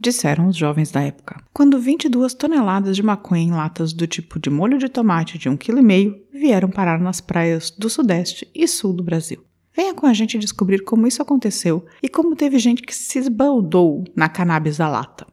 disseram 0.00 0.48
os 0.48 0.56
jovens 0.56 0.90
da 0.90 1.02
época. 1.02 1.42
Quando 1.52 1.78
22 1.78 2.32
toneladas 2.32 2.96
de 2.96 3.02
maconha 3.02 3.42
em 3.42 3.50
latas 3.50 3.92
do 3.92 4.06
tipo 4.06 4.40
de 4.40 4.48
molho 4.48 4.78
de 4.78 4.88
tomate 4.88 5.36
de 5.36 5.50
1,5 5.50 5.58
kg 5.58 6.24
vieram 6.32 6.70
parar 6.70 6.98
nas 6.98 7.20
praias 7.20 7.70
do 7.70 7.90
sudeste 7.90 8.50
e 8.54 8.66
sul 8.66 8.94
do 8.94 9.04
Brasil. 9.04 9.44
Venha 9.76 9.94
com 9.94 10.06
a 10.06 10.14
gente 10.14 10.38
descobrir 10.38 10.82
como 10.84 11.06
isso 11.06 11.22
aconteceu 11.22 11.84
e 12.02 12.08
como 12.08 12.34
teve 12.34 12.58
gente 12.58 12.82
que 12.82 12.94
se 12.94 13.18
esbaldou 13.18 14.04
na 14.16 14.28
cannabis 14.28 14.78
da 14.78 14.88
lata. 14.88 15.26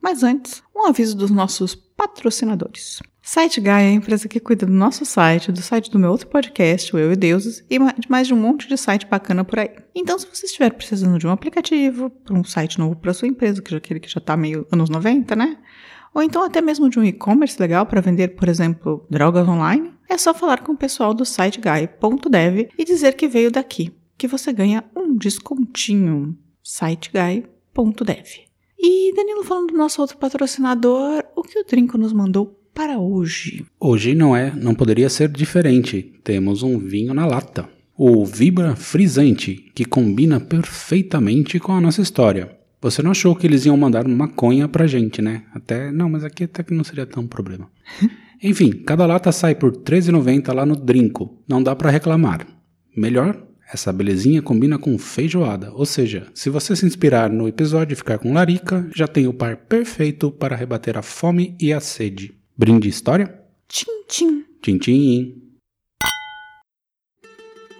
Mas 0.00 0.22
antes, 0.22 0.62
um 0.74 0.86
aviso 0.86 1.16
dos 1.16 1.30
nossos 1.30 1.74
patrocinadores. 1.74 3.02
SiteGuy 3.26 3.70
é 3.70 3.88
a 3.88 3.90
empresa 3.90 4.28
que 4.28 4.38
cuida 4.38 4.66
do 4.66 4.72
nosso 4.72 5.02
site, 5.06 5.50
do 5.50 5.62
site 5.62 5.90
do 5.90 5.98
meu 5.98 6.10
outro 6.10 6.26
podcast, 6.26 6.94
o 6.94 6.98
Eu 6.98 7.10
e 7.10 7.16
Deuses, 7.16 7.64
e 7.70 7.78
de 7.78 8.10
mais 8.10 8.26
de 8.26 8.34
um 8.34 8.36
monte 8.36 8.68
de 8.68 8.76
site 8.76 9.06
bacana 9.06 9.42
por 9.42 9.60
aí. 9.60 9.70
Então, 9.94 10.18
se 10.18 10.26
você 10.26 10.44
estiver 10.44 10.70
precisando 10.74 11.18
de 11.18 11.26
um 11.26 11.30
aplicativo, 11.30 12.10
para 12.10 12.34
um 12.34 12.44
site 12.44 12.78
novo 12.78 12.96
para 12.96 13.14
sua 13.14 13.26
empresa, 13.26 13.62
que 13.62 13.70
já 13.70 13.78
aquele 13.78 13.98
que 13.98 14.10
já 14.10 14.18
está 14.18 14.36
meio 14.36 14.66
anos 14.70 14.90
90, 14.90 15.34
né? 15.34 15.56
Ou 16.12 16.22
então 16.22 16.44
até 16.44 16.60
mesmo 16.60 16.90
de 16.90 16.98
um 16.98 17.04
e-commerce 17.04 17.58
legal 17.58 17.86
para 17.86 18.02
vender, 18.02 18.36
por 18.36 18.46
exemplo, 18.46 19.06
drogas 19.08 19.48
online, 19.48 19.90
é 20.06 20.18
só 20.18 20.34
falar 20.34 20.60
com 20.60 20.72
o 20.72 20.76
pessoal 20.76 21.14
do 21.14 21.24
siteguy.dev 21.24 22.68
e 22.78 22.84
dizer 22.84 23.14
que 23.14 23.26
veio 23.26 23.50
daqui, 23.50 23.90
que 24.18 24.28
você 24.28 24.52
ganha 24.52 24.84
um 24.94 25.16
descontinho. 25.16 26.36
siteguy.dev. 26.62 28.26
E 28.78 29.14
Danilo 29.16 29.44
falando 29.44 29.68
do 29.68 29.78
nosso 29.78 30.02
outro 30.02 30.18
patrocinador, 30.18 31.24
o 31.34 31.42
que 31.42 31.58
o 31.58 31.64
Trinco 31.64 31.96
nos 31.96 32.12
mandou 32.12 32.60
para 32.74 32.98
hoje? 32.98 33.64
Hoje 33.78 34.14
não 34.14 34.36
é, 34.36 34.52
não 34.54 34.74
poderia 34.74 35.08
ser 35.08 35.28
diferente. 35.28 36.12
Temos 36.24 36.62
um 36.62 36.76
vinho 36.76 37.14
na 37.14 37.24
lata. 37.24 37.68
O 37.96 38.26
Vibra 38.26 38.74
Frisante, 38.74 39.70
que 39.72 39.84
combina 39.84 40.40
perfeitamente 40.40 41.60
com 41.60 41.72
a 41.72 41.80
nossa 41.80 42.02
história. 42.02 42.50
Você 42.82 43.00
não 43.00 43.12
achou 43.12 43.34
que 43.36 43.46
eles 43.46 43.64
iam 43.64 43.76
mandar 43.76 44.06
maconha 44.06 44.68
pra 44.68 44.88
gente, 44.88 45.22
né? 45.22 45.44
Até, 45.54 45.92
não, 45.92 46.10
mas 46.10 46.24
aqui 46.24 46.44
até 46.44 46.62
que 46.62 46.74
não 46.74 46.82
seria 46.82 47.06
tão 47.06 47.26
problema. 47.26 47.70
Enfim, 48.42 48.72
cada 48.84 49.06
lata 49.06 49.30
sai 49.30 49.54
por 49.54 49.72
R$13,90 49.72 50.52
lá 50.52 50.66
no 50.66 50.76
Drinco. 50.76 51.38
Não 51.48 51.62
dá 51.62 51.74
para 51.74 51.90
reclamar. 51.90 52.46
Melhor, 52.94 53.40
essa 53.72 53.92
belezinha 53.92 54.42
combina 54.42 54.78
com 54.78 54.98
feijoada, 54.98 55.72
ou 55.72 55.86
seja, 55.86 56.26
se 56.34 56.50
você 56.50 56.76
se 56.76 56.84
inspirar 56.84 57.30
no 57.30 57.48
episódio 57.48 57.94
e 57.94 57.96
ficar 57.96 58.18
com 58.18 58.34
larica, 58.34 58.86
já 58.94 59.06
tem 59.06 59.26
o 59.26 59.32
par 59.32 59.56
perfeito 59.56 60.30
para 60.30 60.56
rebater 60.56 60.98
a 60.98 61.02
fome 61.02 61.56
e 61.58 61.72
a 61.72 61.80
sede. 61.80 62.34
Brinde 62.56 62.88
história? 62.88 63.42
Tchim, 63.66 64.04
tchim. 64.06 64.44
Tchim, 64.62 64.78
tchim. 64.78 65.42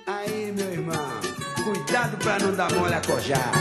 Aí, 0.04 0.52
meu 0.52 0.68
irmão, 0.72 1.20
cuidado 1.62 2.16
pra 2.18 2.40
não 2.40 2.52
dar 2.56 2.72
mole 2.72 2.92
a 2.92 3.00
cojar. 3.00 3.52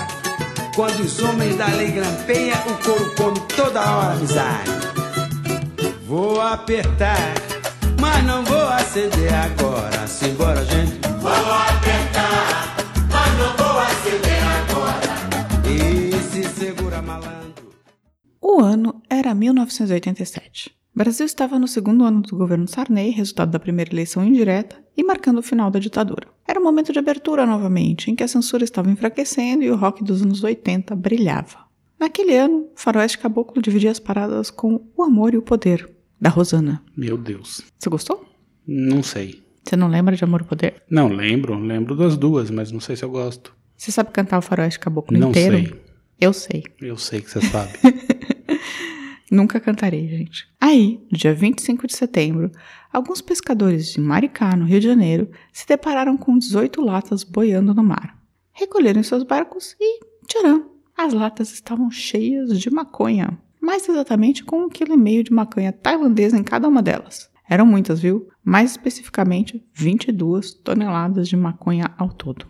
Quando 0.75 1.01
os 1.01 1.19
homens 1.19 1.55
da 1.55 1.67
lei 1.67 1.91
grampeia, 1.91 2.55
o 2.65 2.83
couro 2.83 3.15
come 3.15 3.39
toda 3.55 3.79
hora 3.79 4.13
amizade. 4.13 4.71
Vou 6.07 6.41
apertar, 6.41 7.35
mas 8.01 8.23
não 8.25 8.43
vou 8.43 8.67
acender 8.69 9.31
agora. 9.35 10.07
Simbora, 10.07 10.65
gente. 10.65 10.99
Vou 11.21 11.31
apertar, 11.31 12.75
mas 13.11 13.37
não 13.37 13.55
vou 13.55 13.79
acender 13.79 14.43
agora. 14.57 15.13
E 15.69 16.11
se 16.23 16.43
segura, 16.49 17.03
malandro. 17.03 17.71
O 18.41 18.59
ano 18.59 18.99
era 19.07 19.35
1987. 19.35 20.82
Brasil 20.95 21.25
estava 21.25 21.57
no 21.57 21.67
segundo 21.67 22.03
ano 22.03 22.21
do 22.21 22.35
governo 22.35 22.67
Sarney, 22.67 23.09
resultado 23.09 23.49
da 23.51 23.59
primeira 23.59 23.91
eleição 23.91 24.23
indireta, 24.23 24.75
e 24.95 25.03
marcando 25.03 25.39
o 25.39 25.43
final 25.43 25.71
da 25.71 25.79
ditadura. 25.79 26.27
Era 26.47 26.59
um 26.59 26.63
momento 26.63 26.93
de 26.93 26.99
abertura 26.99 27.45
novamente, 27.47 28.11
em 28.11 28.15
que 28.15 28.21
a 28.23 28.27
censura 28.27 28.63
estava 28.63 28.91
enfraquecendo 28.91 29.63
e 29.63 29.71
o 29.71 29.75
rock 29.75 30.03
dos 30.03 30.21
anos 30.21 30.43
80 30.43 30.95
brilhava. 30.95 31.63
Naquele 31.99 32.35
ano, 32.37 32.67
Faroeste 32.75 33.17
Caboclo 33.17 33.61
dividia 33.61 33.89
as 33.89 33.99
paradas 33.99 34.51
com 34.51 34.85
O 34.95 35.03
Amor 35.03 35.33
e 35.33 35.37
o 35.37 35.41
Poder, 35.41 35.89
da 36.21 36.29
Rosana. 36.29 36.83
Meu 36.95 37.17
Deus. 37.17 37.61
Você 37.79 37.89
gostou? 37.89 38.23
Não 38.67 39.01
sei. 39.01 39.41
Você 39.63 39.75
não 39.75 39.87
lembra 39.87 40.15
de 40.15 40.23
Amor 40.23 40.41
e 40.41 40.43
Poder? 40.43 40.83
Não, 40.89 41.07
lembro. 41.07 41.57
Lembro 41.57 41.95
das 41.95 42.15
duas, 42.17 42.51
mas 42.51 42.71
não 42.71 42.79
sei 42.79 42.95
se 42.95 43.03
eu 43.03 43.09
gosto. 43.09 43.55
Você 43.75 43.91
sabe 43.91 44.11
cantar 44.11 44.37
o 44.37 44.41
Faroeste 44.41 44.79
Caboclo 44.79 45.17
Não 45.17 45.29
inteiro? 45.29 45.57
sei. 45.57 45.81
Eu 46.19 46.33
sei. 46.33 46.63
Eu 46.81 46.97
sei 46.97 47.21
que 47.21 47.31
você 47.31 47.41
sabe. 47.41 47.71
Nunca 49.33 49.59
cantarei, 49.59 50.07
gente. 50.07 50.47
Aí, 50.61 51.03
no 51.11 51.17
dia 51.17 51.33
25 51.33 51.87
de 51.87 51.95
setembro, 51.95 52.51
alguns 52.91 53.19
pescadores 53.19 53.91
de 53.91 53.99
Maricá, 53.99 54.55
no 54.55 54.63
Rio 54.63 54.79
de 54.79 54.85
Janeiro, 54.85 55.27
se 55.51 55.65
depararam 55.65 56.15
com 56.15 56.37
18 56.37 56.79
latas 56.79 57.23
boiando 57.23 57.73
no 57.73 57.83
mar. 57.83 58.15
Recolheram 58.51 59.01
seus 59.01 59.23
barcos 59.23 59.75
e, 59.81 60.01
tcharam, 60.27 60.69
as 60.95 61.13
latas 61.13 61.51
estavam 61.51 61.89
cheias 61.89 62.59
de 62.59 62.69
maconha. 62.69 63.35
Mais 63.59 63.89
exatamente 63.89 64.43
com 64.43 64.65
um 64.65 64.69
quilo 64.69 64.93
e 64.93 64.97
meio 64.97 65.23
de 65.23 65.33
maconha 65.33 65.73
tailandesa 65.73 66.37
em 66.37 66.43
cada 66.43 66.67
uma 66.67 66.83
delas. 66.83 67.31
Eram 67.49 67.65
muitas, 67.65 67.99
viu? 67.99 68.29
Mais 68.43 68.69
especificamente, 68.69 69.65
22 69.73 70.53
toneladas 70.53 71.27
de 71.27 71.35
maconha 71.35 71.91
ao 71.97 72.09
todo. 72.09 72.45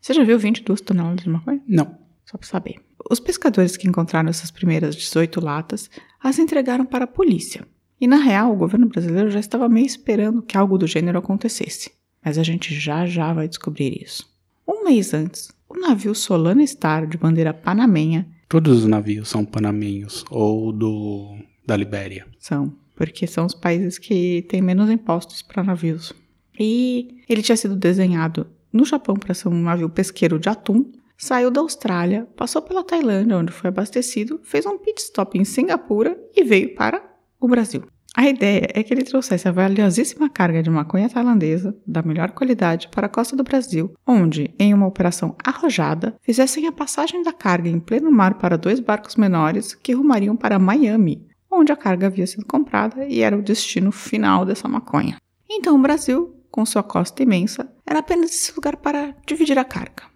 Você 0.00 0.14
já 0.14 0.22
viu 0.22 0.38
22 0.38 0.80
toneladas 0.82 1.24
de 1.24 1.30
maconha? 1.30 1.60
não. 1.66 1.98
Só 2.30 2.36
para 2.36 2.46
saber. 2.46 2.76
Os 3.10 3.20
pescadores 3.20 3.76
que 3.76 3.88
encontraram 3.88 4.28
essas 4.28 4.50
primeiras 4.50 4.94
18 4.94 5.40
latas 5.40 5.88
as 6.22 6.38
entregaram 6.38 6.84
para 6.84 7.04
a 7.04 7.08
polícia. 7.08 7.66
E 8.00 8.06
na 8.06 8.16
real, 8.16 8.52
o 8.52 8.56
governo 8.56 8.86
brasileiro 8.86 9.30
já 9.30 9.40
estava 9.40 9.68
meio 9.68 9.86
esperando 9.86 10.42
que 10.42 10.56
algo 10.56 10.76
do 10.76 10.86
gênero 10.86 11.18
acontecesse. 11.18 11.90
Mas 12.24 12.36
a 12.38 12.42
gente 12.42 12.74
já 12.74 13.06
já 13.06 13.32
vai 13.32 13.48
descobrir 13.48 14.02
isso. 14.02 14.28
Um 14.66 14.84
mês 14.84 15.14
antes, 15.14 15.50
o 15.68 15.78
navio 15.78 16.14
Solana 16.14 16.66
Star, 16.66 17.06
de 17.06 17.16
bandeira 17.16 17.54
panamenha, 17.54 18.28
Todos 18.48 18.78
os 18.78 18.86
navios 18.86 19.28
são 19.28 19.44
panamenhos 19.44 20.24
ou 20.30 20.72
do 20.72 21.36
da 21.66 21.76
Libéria. 21.76 22.26
são, 22.38 22.72
porque 22.96 23.26
são 23.26 23.44
os 23.44 23.54
países 23.54 23.98
que 23.98 24.46
têm 24.48 24.62
menos 24.62 24.88
impostos 24.88 25.42
para 25.42 25.62
navios. 25.62 26.14
E 26.58 27.22
ele 27.28 27.42
tinha 27.42 27.56
sido 27.56 27.76
desenhado 27.76 28.46
no 28.72 28.86
Japão 28.86 29.16
para 29.16 29.34
ser 29.34 29.48
um 29.48 29.62
navio 29.62 29.90
pesqueiro 29.90 30.38
de 30.38 30.48
atum, 30.48 30.90
saiu 31.18 31.50
da 31.50 31.60
Austrália, 31.60 32.28
passou 32.36 32.62
pela 32.62 32.84
Tailândia, 32.84 33.36
onde 33.36 33.52
foi 33.52 33.68
abastecido, 33.68 34.40
fez 34.44 34.64
um 34.64 34.78
pit 34.78 35.02
stop 35.02 35.36
em 35.36 35.44
Singapura 35.44 36.16
e 36.34 36.44
veio 36.44 36.74
para 36.74 37.02
o 37.40 37.48
Brasil. 37.48 37.82
A 38.16 38.26
ideia 38.26 38.68
é 38.72 38.82
que 38.82 38.92
ele 38.92 39.04
trouxesse 39.04 39.46
a 39.46 39.52
valiosíssima 39.52 40.30
carga 40.30 40.62
de 40.62 40.70
maconha 40.70 41.08
tailandesa, 41.08 41.76
da 41.86 42.02
melhor 42.02 42.30
qualidade, 42.30 42.88
para 42.88 43.06
a 43.06 43.08
costa 43.08 43.36
do 43.36 43.44
Brasil, 43.44 43.92
onde, 44.06 44.54
em 44.58 44.72
uma 44.72 44.86
operação 44.86 45.36
arrojada, 45.44 46.16
fizessem 46.22 46.66
a 46.66 46.72
passagem 46.72 47.22
da 47.22 47.32
carga 47.32 47.68
em 47.68 47.78
pleno 47.78 48.10
mar 48.10 48.34
para 48.34 48.56
dois 48.56 48.80
barcos 48.80 49.16
menores 49.16 49.74
que 49.74 49.92
rumariam 49.92 50.36
para 50.36 50.58
Miami, 50.58 51.28
onde 51.50 51.70
a 51.70 51.76
carga 51.76 52.06
havia 52.06 52.26
sido 52.26 52.46
comprada 52.46 53.04
e 53.06 53.20
era 53.20 53.36
o 53.36 53.42
destino 53.42 53.92
final 53.92 54.44
dessa 54.44 54.66
maconha. 54.66 55.16
Então 55.48 55.76
o 55.76 55.82
Brasil, 55.82 56.34
com 56.50 56.64
sua 56.64 56.82
costa 56.82 57.22
imensa, 57.22 57.70
era 57.86 58.00
apenas 58.00 58.30
esse 58.30 58.52
lugar 58.54 58.76
para 58.76 59.14
dividir 59.26 59.58
a 59.58 59.64
carga. 59.64 60.07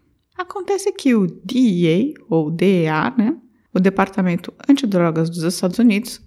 Acontece 0.42 0.92
que 0.92 1.14
o 1.14 1.26
DEA, 1.26 2.12
ou 2.28 2.50
DEA, 2.50 3.14
né, 3.16 3.36
o 3.72 3.78
Departamento 3.80 4.52
Antidrogas 4.68 5.30
dos 5.30 5.42
Estados 5.44 5.78
Unidos, 5.78 6.20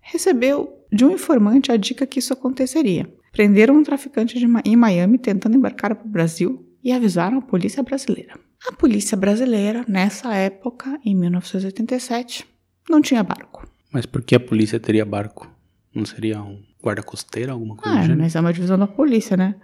recebeu 0.00 0.68
de 0.92 1.04
um 1.04 1.12
informante 1.12 1.70
a 1.70 1.76
dica 1.76 2.06
que 2.06 2.18
isso 2.18 2.32
aconteceria. 2.32 3.12
Prenderam 3.32 3.76
um 3.76 3.82
traficante 3.82 4.44
Ma- 4.46 4.62
em 4.64 4.74
Miami 4.76 5.18
tentando 5.18 5.56
embarcar 5.56 5.94
para 5.94 6.06
o 6.06 6.10
Brasil 6.10 6.66
e 6.82 6.90
avisaram 6.92 7.38
a 7.38 7.42
polícia 7.42 7.82
brasileira. 7.82 8.34
A 8.68 8.72
polícia 8.72 9.16
brasileira, 9.16 9.84
nessa 9.88 10.34
época, 10.34 10.98
em 11.04 11.14
1987, 11.14 12.44
não 12.88 13.00
tinha 13.00 13.22
barco. 13.22 13.66
Mas 13.92 14.04
por 14.04 14.22
que 14.22 14.34
a 14.34 14.40
polícia 14.40 14.78
teria 14.80 15.04
barco? 15.04 15.48
Não 15.94 16.04
seria 16.04 16.42
um 16.42 16.60
guarda-costeiro, 16.82 17.52
alguma 17.52 17.76
coisa 17.76 18.12
Ah, 18.12 18.16
mas 18.16 18.34
é 18.34 18.40
uma 18.40 18.52
divisão 18.52 18.78
da 18.78 18.86
polícia, 18.86 19.36
né? 19.36 19.54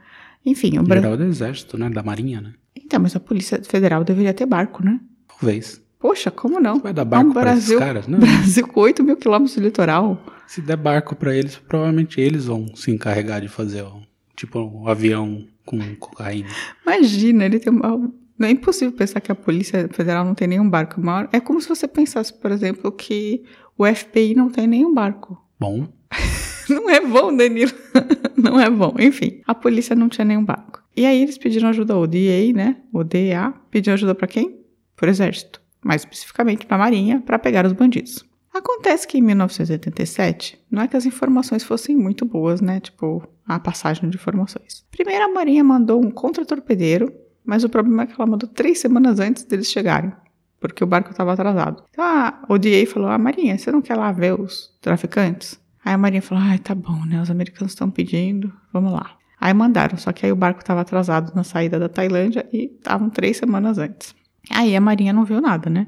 Enfim, 0.44 0.78
o 0.78 0.82
Brasil. 0.82 1.02
Geral 1.02 1.16
do 1.16 1.24
exército, 1.24 1.76
né? 1.78 1.90
Da 1.90 2.02
marinha, 2.02 2.40
né? 2.40 2.54
Então, 2.86 3.00
mas 3.00 3.16
a 3.16 3.20
Polícia 3.20 3.60
Federal 3.64 4.04
deveria 4.04 4.32
ter 4.32 4.46
barco, 4.46 4.84
né? 4.84 5.00
Talvez. 5.26 5.82
Poxa, 5.98 6.30
como 6.30 6.60
não? 6.60 6.78
Vai 6.78 6.92
dar 6.92 7.04
barco 7.04 7.26
É 7.26 7.30
um 7.30 7.34
para 7.34 7.56
esses 7.56 7.76
caras? 7.76 8.06
Não. 8.06 8.20
Brasil 8.20 8.66
com 8.68 8.80
8 8.80 9.02
mil 9.02 9.16
quilômetros 9.16 9.56
de 9.56 9.60
litoral. 9.60 10.24
Se 10.46 10.60
der 10.60 10.76
barco 10.76 11.16
pra 11.16 11.34
eles, 11.34 11.56
provavelmente 11.56 12.20
eles 12.20 12.46
vão 12.46 12.68
se 12.76 12.92
encarregar 12.92 13.40
de 13.40 13.48
fazer, 13.48 13.82
ó, 13.82 13.96
tipo, 14.36 14.60
um 14.60 14.86
avião 14.86 15.44
com 15.64 15.80
cocaína. 15.96 16.48
Imagina, 16.86 17.44
ele 17.44 17.58
tem 17.58 17.72
uma... 17.72 18.08
Não 18.38 18.46
é 18.46 18.50
impossível 18.52 18.96
pensar 18.96 19.20
que 19.20 19.32
a 19.32 19.34
Polícia 19.34 19.88
Federal 19.90 20.24
não 20.24 20.34
tem 20.34 20.46
nenhum 20.46 20.68
barco 20.70 21.00
maior. 21.00 21.28
É 21.32 21.40
como 21.40 21.60
se 21.60 21.68
você 21.68 21.88
pensasse, 21.88 22.32
por 22.32 22.52
exemplo, 22.52 22.92
que 22.92 23.42
O 23.76 23.84
FBI 23.84 24.34
não 24.34 24.48
tem 24.48 24.68
nenhum 24.68 24.94
barco. 24.94 25.36
Bom, 25.58 25.88
Não 26.68 26.90
é 26.90 27.00
bom, 27.00 27.34
Danilo. 27.34 27.72
não 28.36 28.60
é 28.60 28.68
bom. 28.68 28.94
Enfim, 28.98 29.40
a 29.46 29.54
polícia 29.54 29.94
não 29.94 30.08
tinha 30.08 30.24
nenhum 30.24 30.44
barco. 30.44 30.82
E 30.96 31.04
aí 31.04 31.22
eles 31.22 31.36
pediram 31.36 31.68
ajuda 31.68 31.92
ao 31.92 32.06
DEA, 32.06 32.52
né? 32.54 32.76
O 32.92 33.04
DEA 33.04 33.52
pediu 33.70 33.92
ajuda 33.92 34.14
pra 34.14 34.26
quem? 34.26 34.60
Pro 34.96 35.10
exército. 35.10 35.60
Mais 35.84 36.02
especificamente 36.02 36.64
pra 36.64 36.78
marinha, 36.78 37.20
pra 37.20 37.38
pegar 37.38 37.66
os 37.66 37.72
bandidos. 37.72 38.24
Acontece 38.52 39.06
que 39.06 39.18
em 39.18 39.22
1987, 39.22 40.58
não 40.70 40.82
é 40.82 40.88
que 40.88 40.96
as 40.96 41.04
informações 41.04 41.62
fossem 41.62 41.94
muito 41.94 42.24
boas, 42.24 42.62
né? 42.62 42.80
Tipo, 42.80 43.22
a 43.46 43.60
passagem 43.60 44.08
de 44.08 44.16
informações. 44.16 44.86
Primeiro 44.90 45.26
a 45.26 45.28
marinha 45.28 45.62
mandou 45.62 46.02
um 46.02 46.10
contra-torpedeiro, 46.10 47.12
mas 47.44 47.62
o 47.62 47.68
problema 47.68 48.04
é 48.04 48.06
que 48.06 48.14
ela 48.18 48.26
mandou 48.26 48.48
três 48.48 48.78
semanas 48.78 49.20
antes 49.20 49.44
deles 49.44 49.70
chegarem. 49.70 50.10
Porque 50.58 50.82
o 50.82 50.86
barco 50.86 51.10
estava 51.10 51.34
atrasado. 51.34 51.84
Então 51.90 52.02
a, 52.02 52.42
o 52.48 52.56
DEA 52.56 52.86
falou: 52.86 53.10
Ah, 53.10 53.18
Marinha, 53.18 53.58
você 53.58 53.70
não 53.70 53.82
quer 53.82 53.94
lá 53.94 54.10
ver 54.10 54.40
os 54.40 54.74
traficantes? 54.80 55.60
Aí 55.84 55.92
a 55.92 55.98
Marinha 55.98 56.22
falou: 56.22 56.42
Ai, 56.42 56.58
tá 56.58 56.74
bom, 56.74 57.04
né? 57.04 57.20
Os 57.20 57.30
americanos 57.30 57.72
estão 57.72 57.90
pedindo, 57.90 58.50
vamos 58.72 58.90
lá. 58.90 59.16
Aí 59.46 59.54
mandaram, 59.54 59.96
só 59.96 60.12
que 60.12 60.26
aí 60.26 60.32
o 60.32 60.34
barco 60.34 60.58
estava 60.58 60.80
atrasado 60.80 61.32
na 61.32 61.44
saída 61.44 61.78
da 61.78 61.88
Tailândia 61.88 62.44
e 62.52 62.64
estavam 62.64 63.08
três 63.08 63.36
semanas 63.36 63.78
antes. 63.78 64.12
Aí 64.50 64.74
a 64.74 64.80
Marinha 64.80 65.12
não 65.12 65.24
viu 65.24 65.40
nada, 65.40 65.70
né? 65.70 65.86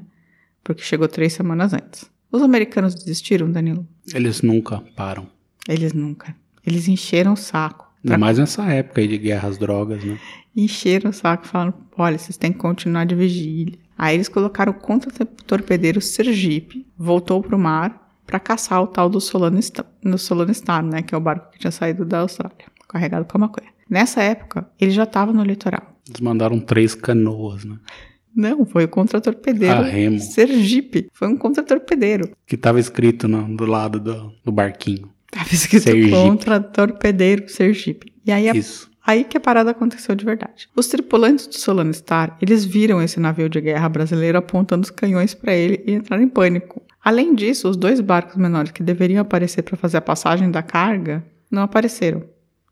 Porque 0.63 0.81
chegou 0.81 1.09
três 1.09 1.33
semanas 1.33 1.73
antes. 1.73 2.09
Os 2.31 2.41
americanos 2.41 2.95
desistiram, 2.95 3.51
Danilo? 3.51 3.85
eles 4.13 4.41
nunca 4.41 4.81
param. 4.95 5.27
Eles 5.67 5.91
nunca. 5.91 6.33
Eles 6.65 6.87
encheram 6.87 7.33
o 7.33 7.35
saco. 7.35 7.91
Ainda 8.01 8.17
mais 8.17 8.37
nessa 8.37 8.63
época 8.63 9.01
aí 9.01 9.09
de 9.09 9.17
guerra 9.17 9.49
às 9.49 9.57
drogas, 9.57 10.05
né? 10.05 10.17
Encheram 10.55 11.09
o 11.09 11.13
saco 11.13 11.45
falando: 11.45 11.73
olha, 11.97 12.17
vocês 12.17 12.37
têm 12.37 12.53
que 12.53 12.59
continuar 12.59 13.03
de 13.03 13.13
vigília. 13.13 13.77
Aí 13.97 14.15
eles 14.15 14.29
colocaram 14.29 14.71
o 14.71 14.75
contra-torpedeiro 14.75 15.99
Sergipe, 15.99 16.87
voltou 16.97 17.43
pro 17.43 17.59
mar 17.59 18.09
para 18.25 18.39
caçar 18.39 18.81
o 18.81 18.87
tal 18.87 19.09
do 19.09 19.19
Solano 19.19 19.61
Star, 19.61 19.85
no 20.01 20.17
Solano 20.17 20.53
Star, 20.53 20.81
né? 20.81 21.01
Que 21.01 21.13
é 21.13 21.17
o 21.17 21.21
barco 21.21 21.51
que 21.51 21.59
tinha 21.59 21.71
saído 21.71 22.05
da 22.05 22.19
Austrália, 22.19 22.55
carregado 22.89 23.25
com 23.25 23.37
a 23.37 23.41
maconha. 23.41 23.69
Nessa 23.89 24.21
época, 24.21 24.69
ele 24.79 24.91
já 24.91 25.03
estava 25.03 25.31
no 25.31 25.43
litoral. 25.43 25.95
Eles 26.07 26.19
mandaram 26.21 26.59
três 26.59 26.93
canoas, 26.95 27.63
né? 27.65 27.77
Não, 28.35 28.65
foi 28.65 28.85
o 28.85 28.87
contra-torpedeiro 28.87 29.73
Ah, 29.79 29.83
remo. 29.83 30.19
Sergipe. 30.19 31.07
Foi 31.13 31.27
um 31.27 31.35
contra-torpedeiro. 31.37 32.29
Que 32.45 32.55
tava 32.57 32.79
escrito 32.79 33.27
no- 33.27 33.55
do 33.55 33.65
lado 33.65 33.99
do, 33.99 34.31
do 34.43 34.51
barquinho. 34.51 35.09
Tava 35.31 35.49
escrito 35.53 35.83
Sergipe. 35.83 36.11
contra-torpedeiro 36.11 37.49
Sergipe. 37.49 38.13
E 38.25 38.31
aí 38.31 38.49
a 38.49 38.55
Isso. 38.55 38.89
Aí 39.05 39.23
que 39.23 39.37
a 39.37 39.39
parada 39.39 39.71
aconteceu 39.71 40.13
de 40.13 40.23
verdade. 40.23 40.69
Os 40.75 40.87
tripulantes 40.87 41.47
do 41.47 41.55
Solano 41.57 41.91
Star, 41.93 42.37
eles 42.39 42.63
viram 42.63 43.01
esse 43.01 43.19
navio 43.19 43.49
de 43.49 43.59
guerra 43.59 43.89
brasileiro 43.89 44.37
apontando 44.37 44.83
os 44.83 44.91
canhões 44.91 45.33
para 45.33 45.53
ele 45.53 45.83
e 45.87 45.93
entraram 45.93 46.21
em 46.21 46.27
pânico. 46.29 46.81
Além 47.03 47.33
disso, 47.33 47.67
os 47.67 47.75
dois 47.75 47.99
barcos 48.01 48.35
menores 48.35 48.71
que 48.71 48.83
deveriam 48.83 49.21
aparecer 49.21 49.63
para 49.63 49.75
fazer 49.77 49.97
a 49.97 50.01
passagem 50.01 50.51
da 50.51 50.61
carga 50.61 51.25
não 51.49 51.63
apareceram. 51.63 52.23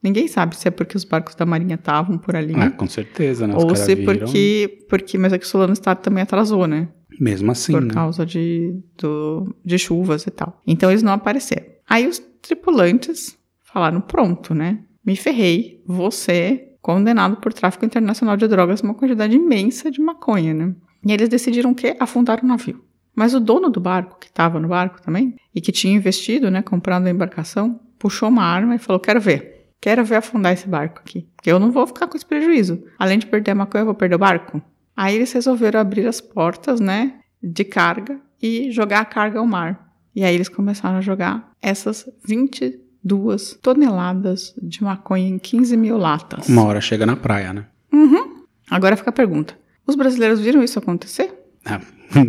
Ninguém 0.04 0.28
sabe 0.28 0.56
se 0.56 0.68
é 0.68 0.72
porque 0.72 0.96
os 0.96 1.04
barcos 1.04 1.36
da 1.36 1.46
marinha 1.46 1.76
estavam 1.76 2.18
por 2.18 2.36
ali 2.36 2.54
Ah, 2.56 2.70
com 2.70 2.88
certeza, 2.88 3.48
né? 3.48 3.56
Os 3.56 3.64
ou 3.64 3.76
se 3.76 3.96
viram. 3.96 4.18
porque, 4.20 4.86
porque 4.90 5.18
mas 5.18 5.34
é 5.34 5.38
que 5.38 5.46
o 5.46 5.48
Solano 5.48 5.76
Star 5.76 5.96
também 5.98 6.24
atrasou, 6.24 6.68
né? 6.68 6.90
Mesmo 7.20 7.52
assim, 7.52 7.72
por 7.74 7.82
né? 7.82 7.94
causa 7.94 8.26
de, 8.26 8.80
do, 8.98 9.56
de 9.66 9.78
chuvas 9.80 10.26
e 10.28 10.32
tal. 10.32 10.62
Então 10.68 10.92
eles 10.92 11.02
não 11.02 11.14
apareceram. 11.14 11.66
Aí 11.90 12.08
os 12.08 12.20
tripulantes 12.42 13.38
falaram: 13.64 14.02
pronto, 14.02 14.54
né? 14.54 14.80
Me 15.06 15.16
ferrei, 15.16 15.82
você 15.86 16.64
condenado 16.82 17.38
por 17.38 17.52
tráfico 17.52 17.86
internacional 17.86 18.38
de 18.38 18.48
drogas, 18.48 18.82
uma 18.82 18.94
quantidade 18.94 19.36
imensa 19.36 19.92
de 19.92 20.00
maconha, 20.00 20.54
né? 20.54 20.74
E 21.06 21.12
eles 21.12 21.28
decidiram 21.28 21.74
que 21.74 21.96
afundar 22.00 22.40
o 22.42 22.48
navio. 22.48 22.82
Mas 23.16 23.34
o 23.34 23.40
dono 23.40 23.70
do 23.70 23.80
barco, 23.80 24.18
que 24.20 24.28
estava 24.28 24.60
no 24.60 24.68
barco 24.68 25.02
também, 25.02 25.36
e 25.54 25.60
que 25.60 25.72
tinha 25.72 25.94
investido, 25.94 26.52
né, 26.52 26.62
comprando 26.62 27.08
a 27.08 27.10
embarcação, 27.10 27.80
puxou 27.98 28.30
uma 28.30 28.44
arma 28.44 28.76
e 28.76 28.78
falou: 28.80 29.00
Quero 29.00 29.20
ver. 29.20 29.57
Quero 29.80 30.04
ver 30.04 30.16
afundar 30.16 30.54
esse 30.54 30.68
barco 30.68 31.02
aqui. 31.06 31.28
Porque 31.36 31.52
eu 31.52 31.60
não 31.60 31.72
vou 31.72 31.86
ficar 31.86 32.08
com 32.08 32.18
esse 32.18 32.26
prejuízo. 32.26 32.84
Além 32.98 33.20
de 33.20 33.28
perder 33.28 33.52
a 33.52 33.56
maconha, 33.56 33.82
eu 33.82 33.86
vou 33.86 33.96
perder 33.96 34.16
o 34.16 34.20
barco. 34.20 34.62
Aí 34.96 35.16
eles 35.16 35.32
resolveram 35.32 35.80
abrir 35.80 36.08
as 36.08 36.20
portas, 36.20 36.80
né, 36.80 37.20
de 37.42 37.64
carga 37.64 38.20
e 38.42 38.72
jogar 38.72 39.02
a 39.02 39.06
carga 39.06 39.40
ao 39.40 39.46
mar. 39.46 39.88
E 40.16 40.24
aí 40.24 40.34
eles 40.34 40.50
começaram 40.50 40.98
a 40.98 41.02
jogar 41.02 41.52
essas 41.62 42.10
22 42.26 43.60
toneladas 43.62 44.56
de 44.62 44.84
maconha 44.84 45.28
em 45.28 45.38
15 45.38 45.78
mil 45.78 45.98
latas. 45.98 46.50
Uma 46.50 46.64
hora 46.64 46.82
chega 46.82 47.06
na 47.06 47.16
praia, 47.16 47.54
né? 47.54 47.66
Uhum. 47.94 48.44
Agora 48.70 48.98
fica 48.98 49.12
a 49.12 49.14
pergunta: 49.14 49.56
os 49.86 49.96
brasileiros 49.96 50.40
viram 50.40 50.64
isso 50.64 50.80
acontecer? 50.80 51.32
Ah, 51.64 51.80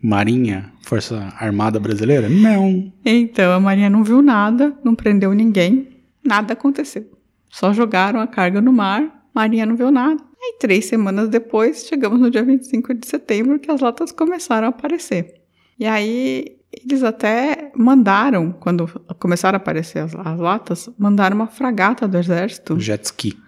Marinha, 0.00 0.72
Força 0.82 1.32
Armada 1.38 1.80
Brasileira? 1.80 2.28
Não. 2.28 2.92
Então 3.04 3.52
a 3.52 3.58
Marinha 3.58 3.90
não 3.90 4.04
viu 4.04 4.22
nada, 4.22 4.72
não 4.84 4.94
prendeu 4.94 5.32
ninguém, 5.32 5.88
nada 6.24 6.54
aconteceu. 6.54 7.10
Só 7.50 7.72
jogaram 7.72 8.20
a 8.20 8.26
carga 8.26 8.60
no 8.60 8.72
mar, 8.72 9.24
Marinha 9.34 9.66
não 9.66 9.76
viu 9.76 9.90
nada. 9.90 10.22
Aí 10.40 10.56
três 10.60 10.86
semanas 10.86 11.28
depois, 11.28 11.86
chegamos 11.86 12.20
no 12.20 12.30
dia 12.30 12.42
25 12.42 12.94
de 12.94 13.06
setembro, 13.06 13.58
que 13.58 13.70
as 13.70 13.80
latas 13.80 14.12
começaram 14.12 14.66
a 14.66 14.70
aparecer. 14.70 15.34
E 15.78 15.86
aí 15.86 16.58
eles 16.72 17.02
até 17.02 17.72
mandaram, 17.76 18.52
quando 18.52 18.86
começaram 19.18 19.56
a 19.56 19.58
aparecer 19.58 20.00
as, 20.00 20.14
as 20.14 20.38
latas, 20.38 20.90
mandaram 20.98 21.36
uma 21.36 21.46
fragata 21.46 22.06
do 22.06 22.16
exército. 22.16 22.78
Jet 22.78 23.04
ski. 23.04 23.38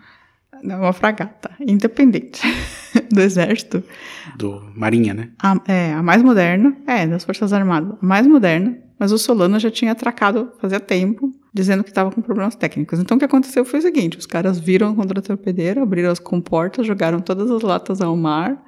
Não, 0.63 0.81
uma 0.81 0.93
fragata 0.93 1.51
independente 1.61 2.41
do 3.13 3.21
exército. 3.21 3.83
Do 4.37 4.73
Marinha, 4.75 5.13
né? 5.13 5.31
A, 5.43 5.61
é, 5.67 5.93
a 5.93 6.03
mais 6.03 6.23
moderna, 6.23 6.77
é, 6.87 7.07
das 7.07 7.25
Forças 7.25 7.53
Armadas, 7.53 7.97
a 8.01 8.07
mais 8.07 8.27
moderna, 8.27 8.79
mas 8.99 9.13
o 9.13 9.19
Solano 9.19 9.59
já 9.59 9.71
tinha 9.71 9.93
atracado 9.93 10.51
fazia 10.61 10.81
tempo, 10.81 11.33
dizendo 11.53 11.85
que 11.85 11.91
estava 11.91 12.11
com 12.11 12.21
problemas 12.21 12.55
técnicos. 12.55 12.99
Então 12.99 13.17
o 13.17 13.19
que 13.19 13.25
aconteceu 13.25 13.65
foi 13.65 13.79
o 13.81 13.83
seguinte: 13.83 14.19
os 14.19 14.27
caras 14.27 14.59
viram 14.59 14.93
o 14.93 14.97
contra-torpedeiro, 14.97 15.83
abriram 15.83 16.11
as 16.11 16.19
comportas, 16.19 16.87
jogaram 16.87 17.21
todas 17.21 17.51
as 17.51 17.63
latas 17.63 18.01
ao 18.01 18.17
mar, 18.17 18.63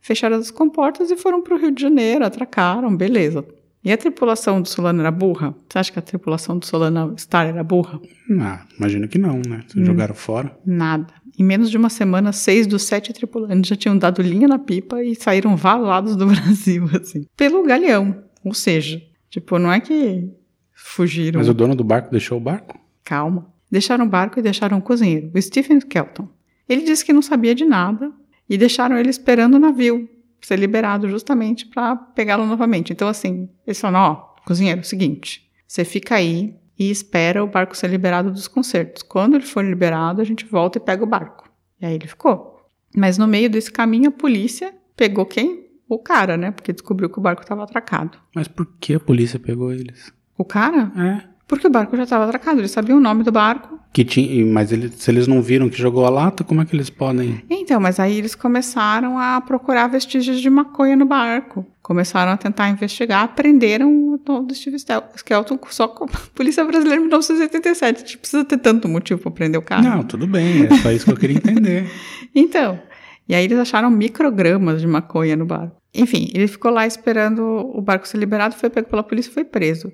fecharam 0.00 0.36
as 0.36 0.50
comportas 0.50 1.10
e 1.10 1.16
foram 1.16 1.42
para 1.42 1.54
o 1.54 1.58
Rio 1.58 1.70
de 1.70 1.82
Janeiro, 1.82 2.24
atracaram, 2.24 2.94
beleza. 2.96 3.44
E 3.84 3.92
a 3.92 3.98
tripulação 3.98 4.62
do 4.62 4.68
Solano 4.68 5.00
era 5.00 5.10
burra? 5.10 5.54
Você 5.68 5.78
acha 5.78 5.92
que 5.92 5.98
a 5.98 6.02
tripulação 6.02 6.58
do 6.58 6.64
Solano 6.64 7.14
Star 7.18 7.46
era 7.46 7.62
burra? 7.62 8.00
Ah, 8.40 8.64
imagino 8.78 9.06
que 9.06 9.18
não, 9.18 9.42
né? 9.46 9.62
Hum. 9.76 9.84
Jogaram 9.84 10.14
fora. 10.14 10.56
Nada. 10.64 11.12
Em 11.38 11.44
menos 11.44 11.70
de 11.70 11.76
uma 11.76 11.90
semana, 11.90 12.32
seis 12.32 12.66
dos 12.66 12.82
sete 12.84 13.12
tripulantes 13.12 13.68
já 13.68 13.76
tinham 13.76 13.98
dado 13.98 14.22
linha 14.22 14.48
na 14.48 14.58
pipa 14.58 15.02
e 15.02 15.14
saíram 15.14 15.54
valados 15.54 16.16
do 16.16 16.24
Brasil, 16.28 16.88
assim. 16.98 17.26
Pelo 17.36 17.62
galeão. 17.64 18.24
Ou 18.42 18.54
seja, 18.54 19.02
tipo, 19.34 19.58
não 19.58 19.72
é 19.72 19.80
que 19.80 20.30
fugiram. 20.72 21.40
Mas 21.40 21.48
o 21.48 21.54
dono 21.54 21.74
do 21.74 21.82
barco 21.82 22.08
deixou 22.08 22.38
o 22.38 22.40
barco? 22.40 22.78
Calma. 23.02 23.52
Deixaram 23.68 24.04
o 24.04 24.08
barco 24.08 24.38
e 24.38 24.42
deixaram 24.42 24.78
o 24.78 24.82
cozinheiro, 24.82 25.32
o 25.34 25.42
Stephen 25.42 25.80
Kelton. 25.80 26.28
Ele 26.68 26.82
disse 26.82 27.04
que 27.04 27.12
não 27.12 27.20
sabia 27.20 27.52
de 27.52 27.64
nada 27.64 28.12
e 28.48 28.56
deixaram 28.56 28.96
ele 28.96 29.10
esperando 29.10 29.54
o 29.54 29.58
navio 29.58 30.08
ser 30.40 30.56
liberado 30.56 31.08
justamente 31.08 31.66
para 31.66 31.96
pegá-lo 31.96 32.46
novamente. 32.46 32.92
Então, 32.92 33.08
assim, 33.08 33.48
eles 33.66 33.80
falaram: 33.80 34.12
ó, 34.12 34.14
cozinheiro, 34.46 34.84
seguinte, 34.84 35.50
você 35.66 35.84
fica 35.84 36.14
aí 36.14 36.54
e 36.78 36.88
espera 36.88 37.42
o 37.42 37.48
barco 37.48 37.76
ser 37.76 37.90
liberado 37.90 38.30
dos 38.30 38.46
concertos. 38.46 39.02
Quando 39.02 39.34
ele 39.34 39.44
for 39.44 39.64
liberado, 39.64 40.20
a 40.20 40.24
gente 40.24 40.44
volta 40.44 40.78
e 40.78 40.80
pega 40.80 41.02
o 41.02 41.08
barco. 41.08 41.50
E 41.80 41.86
aí 41.86 41.94
ele 41.94 42.06
ficou. 42.06 42.68
Mas 42.94 43.18
no 43.18 43.26
meio 43.26 43.50
desse 43.50 43.72
caminho, 43.72 44.10
a 44.10 44.12
polícia 44.12 44.72
pegou 44.96 45.26
quem? 45.26 45.63
O 45.88 45.98
cara, 45.98 46.36
né? 46.36 46.50
Porque 46.50 46.72
descobriu 46.72 47.10
que 47.10 47.18
o 47.18 47.22
barco 47.22 47.42
estava 47.42 47.62
atracado. 47.62 48.18
Mas 48.34 48.48
por 48.48 48.66
que 48.80 48.94
a 48.94 49.00
polícia 49.00 49.38
pegou 49.38 49.72
eles? 49.72 50.12
O 50.36 50.44
cara? 50.44 50.90
É. 50.96 51.34
Porque 51.46 51.66
o 51.66 51.70
barco 51.70 51.96
já 51.96 52.04
estava 52.04 52.24
atracado. 52.24 52.60
Eles 52.60 52.70
sabiam 52.70 52.98
o 52.98 53.00
nome 53.00 53.22
do 53.22 53.30
barco. 53.30 53.78
Que 53.92 54.04
tinha, 54.04 54.44
mas 54.46 54.72
eles, 54.72 54.94
se 54.94 55.10
eles 55.10 55.28
não 55.28 55.40
viram 55.40 55.68
que 55.68 55.78
jogou 55.78 56.04
a 56.04 56.10
lata, 56.10 56.42
como 56.42 56.60
é 56.60 56.64
que 56.64 56.74
eles 56.74 56.90
podem. 56.90 57.44
Então, 57.48 57.78
mas 57.78 58.00
aí 58.00 58.18
eles 58.18 58.34
começaram 58.34 59.18
a 59.18 59.40
procurar 59.40 59.86
vestígios 59.86 60.40
de 60.40 60.50
maconha 60.50 60.96
no 60.96 61.04
barco. 61.04 61.64
Começaram 61.80 62.32
a 62.32 62.36
tentar 62.36 62.68
investigar, 62.70 63.36
prenderam 63.36 64.14
o 64.14 64.18
tal 64.18 64.42
do 64.42 64.52
Steve 64.54 64.78
Skelton 65.14 65.58
só 65.68 65.86
com 65.86 66.06
a 66.06 66.08
Polícia 66.34 66.64
Brasileira 66.64 66.96
em 66.96 67.04
1987. 67.04 67.96
A 67.96 68.00
gente 68.00 68.18
precisa 68.18 68.44
ter 68.44 68.58
tanto 68.58 68.88
motivo 68.88 69.20
para 69.20 69.30
prender 69.30 69.60
o 69.60 69.62
cara. 69.62 69.82
Não, 69.82 70.02
tudo 70.02 70.26
bem, 70.26 70.64
é 70.64 70.76
só 70.78 70.90
isso 70.90 71.04
que 71.04 71.12
eu 71.12 71.16
queria 71.16 71.36
entender. 71.36 71.88
Então, 72.36 72.80
e 73.28 73.34
aí 73.34 73.44
eles 73.44 73.58
acharam 73.58 73.90
microgramas 73.90 74.80
de 74.80 74.86
maconha 74.86 75.36
no 75.36 75.46
barco. 75.46 75.76
Enfim, 75.94 76.28
ele 76.34 76.48
ficou 76.48 76.70
lá 76.70 76.86
esperando 76.86 77.42
o 77.42 77.80
barco 77.80 78.08
ser 78.08 78.18
liberado, 78.18 78.54
foi 78.54 78.68
pego 78.68 78.88
pela 78.88 79.02
polícia 79.02 79.30
e 79.30 79.34
foi 79.34 79.44
preso. 79.44 79.92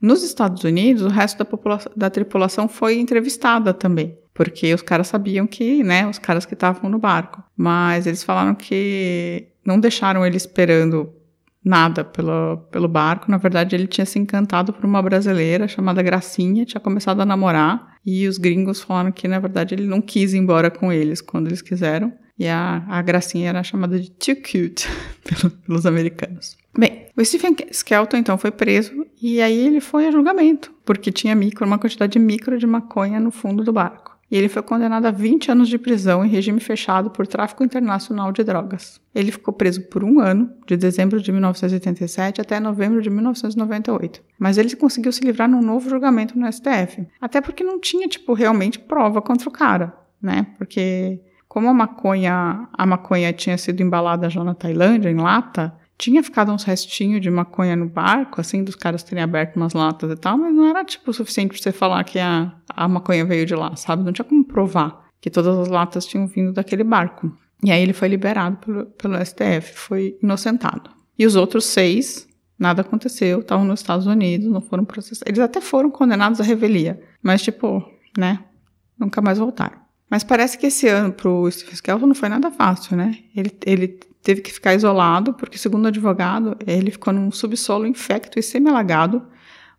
Nos 0.00 0.22
Estados 0.22 0.64
Unidos, 0.64 1.02
o 1.02 1.08
resto 1.08 1.44
da, 1.44 1.80
da 1.94 2.10
tripulação 2.10 2.68
foi 2.68 2.98
entrevistada 2.98 3.74
também, 3.74 4.16
porque 4.32 4.72
os 4.72 4.80
caras 4.80 5.08
sabiam 5.08 5.46
que, 5.46 5.82
né, 5.82 6.06
os 6.06 6.18
caras 6.18 6.46
que 6.46 6.54
estavam 6.54 6.88
no 6.88 6.98
barco. 6.98 7.42
Mas 7.56 8.06
eles 8.06 8.22
falaram 8.22 8.54
que 8.54 9.48
não 9.64 9.78
deixaram 9.78 10.24
ele 10.24 10.36
esperando 10.36 11.12
nada 11.62 12.02
pelo, 12.02 12.56
pelo 12.70 12.88
barco. 12.88 13.30
Na 13.30 13.36
verdade, 13.36 13.76
ele 13.76 13.86
tinha 13.86 14.06
se 14.06 14.18
encantado 14.18 14.72
por 14.72 14.86
uma 14.86 15.02
brasileira 15.02 15.68
chamada 15.68 16.02
Gracinha, 16.02 16.64
tinha 16.64 16.80
começado 16.80 17.20
a 17.20 17.26
namorar, 17.26 17.96
e 18.04 18.26
os 18.26 18.38
gringos 18.38 18.80
falaram 18.80 19.12
que, 19.12 19.28
na 19.28 19.38
verdade, 19.38 19.74
ele 19.74 19.86
não 19.86 20.00
quis 20.00 20.32
ir 20.32 20.38
embora 20.38 20.70
com 20.70 20.90
eles 20.90 21.20
quando 21.20 21.48
eles 21.48 21.60
quiseram. 21.60 22.10
E 22.40 22.48
a, 22.48 22.82
a 22.88 23.02
gracinha 23.02 23.50
era 23.50 23.62
chamada 23.62 24.00
de 24.00 24.10
too 24.10 24.34
cute 24.36 24.88
pelo- 25.22 25.50
pelos 25.52 25.84
americanos. 25.84 26.56
Bem, 26.76 27.06
o 27.14 27.22
Stephen 27.24 27.54
Skelton 27.70 28.16
então 28.16 28.38
foi 28.38 28.50
preso 28.50 29.06
e 29.20 29.42
aí 29.42 29.58
ele 29.66 29.78
foi 29.80 30.06
a 30.06 30.10
julgamento, 30.10 30.72
porque 30.84 31.12
tinha 31.12 31.34
micro, 31.34 31.66
uma 31.66 31.78
quantidade 31.78 32.18
micro 32.18 32.56
de 32.58 32.66
maconha 32.66 33.20
no 33.20 33.30
fundo 33.30 33.62
do 33.62 33.72
barco. 33.72 34.18
E 34.30 34.36
ele 34.38 34.48
foi 34.48 34.62
condenado 34.62 35.04
a 35.06 35.10
20 35.10 35.50
anos 35.50 35.68
de 35.68 35.76
prisão 35.76 36.24
em 36.24 36.28
regime 36.28 36.60
fechado 36.60 37.10
por 37.10 37.26
tráfico 37.26 37.64
internacional 37.64 38.30
de 38.32 38.42
drogas. 38.44 39.00
Ele 39.12 39.32
ficou 39.32 39.52
preso 39.52 39.82
por 39.88 40.02
um 40.04 40.20
ano, 40.20 40.48
de 40.66 40.76
dezembro 40.76 41.20
de 41.20 41.32
1987 41.32 42.40
até 42.40 42.60
novembro 42.60 43.02
de 43.02 43.10
1998. 43.10 44.22
Mas 44.38 44.56
ele 44.56 44.74
conseguiu 44.76 45.10
se 45.12 45.22
livrar 45.24 45.48
num 45.48 45.60
novo 45.60 45.90
julgamento 45.90 46.38
no 46.38 46.50
STF. 46.50 47.06
Até 47.20 47.40
porque 47.40 47.64
não 47.64 47.80
tinha, 47.80 48.06
tipo, 48.08 48.32
realmente 48.32 48.78
prova 48.78 49.20
contra 49.20 49.48
o 49.48 49.52
cara, 49.52 49.92
né? 50.22 50.46
Porque 50.56 51.20
como 51.50 51.68
a 51.68 51.74
maconha, 51.74 52.68
a 52.72 52.86
maconha 52.86 53.32
tinha 53.32 53.58
sido 53.58 53.82
embalada 53.82 54.30
já 54.30 54.44
na 54.44 54.54
Tailândia, 54.54 55.10
em 55.10 55.16
lata, 55.16 55.74
tinha 55.98 56.22
ficado 56.22 56.52
uns 56.52 56.62
restinhos 56.62 57.20
de 57.20 57.28
maconha 57.28 57.74
no 57.74 57.88
barco, 57.88 58.40
assim, 58.40 58.62
dos 58.62 58.76
caras 58.76 59.02
terem 59.02 59.24
aberto 59.24 59.56
umas 59.56 59.72
latas 59.72 60.12
e 60.12 60.14
tal, 60.14 60.38
mas 60.38 60.54
não 60.54 60.68
era, 60.68 60.84
tipo, 60.84 61.10
o 61.10 61.12
suficiente 61.12 61.48
pra 61.48 61.58
você 61.58 61.72
falar 61.72 62.04
que 62.04 62.20
a, 62.20 62.52
a 62.68 62.86
maconha 62.86 63.24
veio 63.24 63.44
de 63.44 63.56
lá, 63.56 63.74
sabe? 63.74 64.04
Não 64.04 64.12
tinha 64.12 64.24
como 64.24 64.44
provar 64.44 65.08
que 65.20 65.28
todas 65.28 65.58
as 65.58 65.66
latas 65.66 66.06
tinham 66.06 66.28
vindo 66.28 66.52
daquele 66.52 66.84
barco. 66.84 67.36
E 67.64 67.72
aí 67.72 67.82
ele 67.82 67.92
foi 67.94 68.06
liberado 68.06 68.58
pelo, 68.58 68.86
pelo 68.86 69.26
STF, 69.26 69.74
foi 69.74 70.16
inocentado. 70.22 70.88
E 71.18 71.26
os 71.26 71.34
outros 71.34 71.64
seis, 71.64 72.28
nada 72.56 72.82
aconteceu, 72.82 73.40
estavam 73.40 73.64
nos 73.64 73.80
Estados 73.80 74.06
Unidos, 74.06 74.46
não 74.46 74.60
foram 74.60 74.84
processados. 74.84 75.24
Eles 75.26 75.40
até 75.40 75.60
foram 75.60 75.90
condenados 75.90 76.40
à 76.40 76.44
revelia, 76.44 77.02
mas, 77.20 77.42
tipo, 77.42 77.84
né, 78.16 78.38
nunca 78.96 79.20
mais 79.20 79.36
voltaram. 79.36 79.89
Mas 80.10 80.24
parece 80.24 80.58
que 80.58 80.66
esse 80.66 80.88
ano 80.88 81.12
pro 81.12 81.50
Stephen 81.50 81.74
Skelton 81.74 82.06
não 82.06 82.14
foi 82.14 82.28
nada 82.28 82.50
fácil, 82.50 82.96
né? 82.96 83.16
Ele, 83.34 83.52
ele 83.64 83.88
teve 84.22 84.40
que 84.40 84.52
ficar 84.52 84.74
isolado, 84.74 85.34
porque, 85.34 85.56
segundo 85.56 85.84
o 85.84 85.88
advogado, 85.88 86.56
ele 86.66 86.90
ficou 86.90 87.12
num 87.12 87.30
subsolo 87.30 87.86
infecto 87.86 88.38
e 88.38 88.42
semi-alagado, 88.42 89.22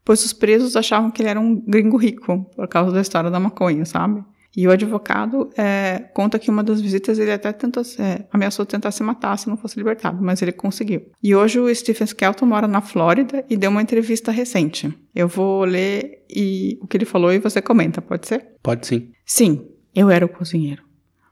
pois 0.05 0.23
os 0.23 0.33
presos 0.33 0.75
achavam 0.75 1.11
que 1.11 1.21
ele 1.21 1.29
era 1.29 1.39
um 1.39 1.55
gringo 1.55 1.97
rico, 1.97 2.45
por 2.55 2.67
causa 2.67 2.91
da 2.91 3.01
história 3.01 3.29
da 3.29 3.39
maconha, 3.39 3.85
sabe? 3.85 4.23
E 4.55 4.67
o 4.67 4.71
advogado 4.71 5.49
é, 5.57 6.09
conta 6.13 6.37
que 6.37 6.49
uma 6.49 6.61
das 6.61 6.81
visitas 6.81 7.17
ele 7.17 7.31
até 7.31 7.53
tentou, 7.53 7.83
é, 7.97 8.25
ameaçou 8.31 8.65
tentar 8.65 8.91
se 8.91 9.01
matar 9.01 9.37
se 9.37 9.47
não 9.47 9.55
fosse 9.55 9.77
libertado, 9.77 10.21
mas 10.21 10.41
ele 10.41 10.51
conseguiu. 10.51 11.03
E 11.23 11.33
hoje 11.33 11.59
o 11.59 11.73
Stephen 11.73 12.05
Skelton 12.05 12.45
mora 12.45 12.67
na 12.67 12.81
Flórida 12.81 13.45
e 13.49 13.55
deu 13.55 13.69
uma 13.69 13.81
entrevista 13.81 14.29
recente. 14.29 14.93
Eu 15.15 15.27
vou 15.27 15.63
ler 15.63 16.25
e, 16.29 16.77
o 16.81 16.87
que 16.87 16.97
ele 16.97 17.05
falou 17.05 17.31
e 17.31 17.39
você 17.39 17.61
comenta, 17.61 18.01
pode 18.01 18.27
ser? 18.27 18.45
Pode 18.61 18.85
sim. 18.85 19.11
Sim, 19.25 19.70
eu 19.95 20.09
era 20.09 20.25
o 20.25 20.29
cozinheiro. 20.29 20.83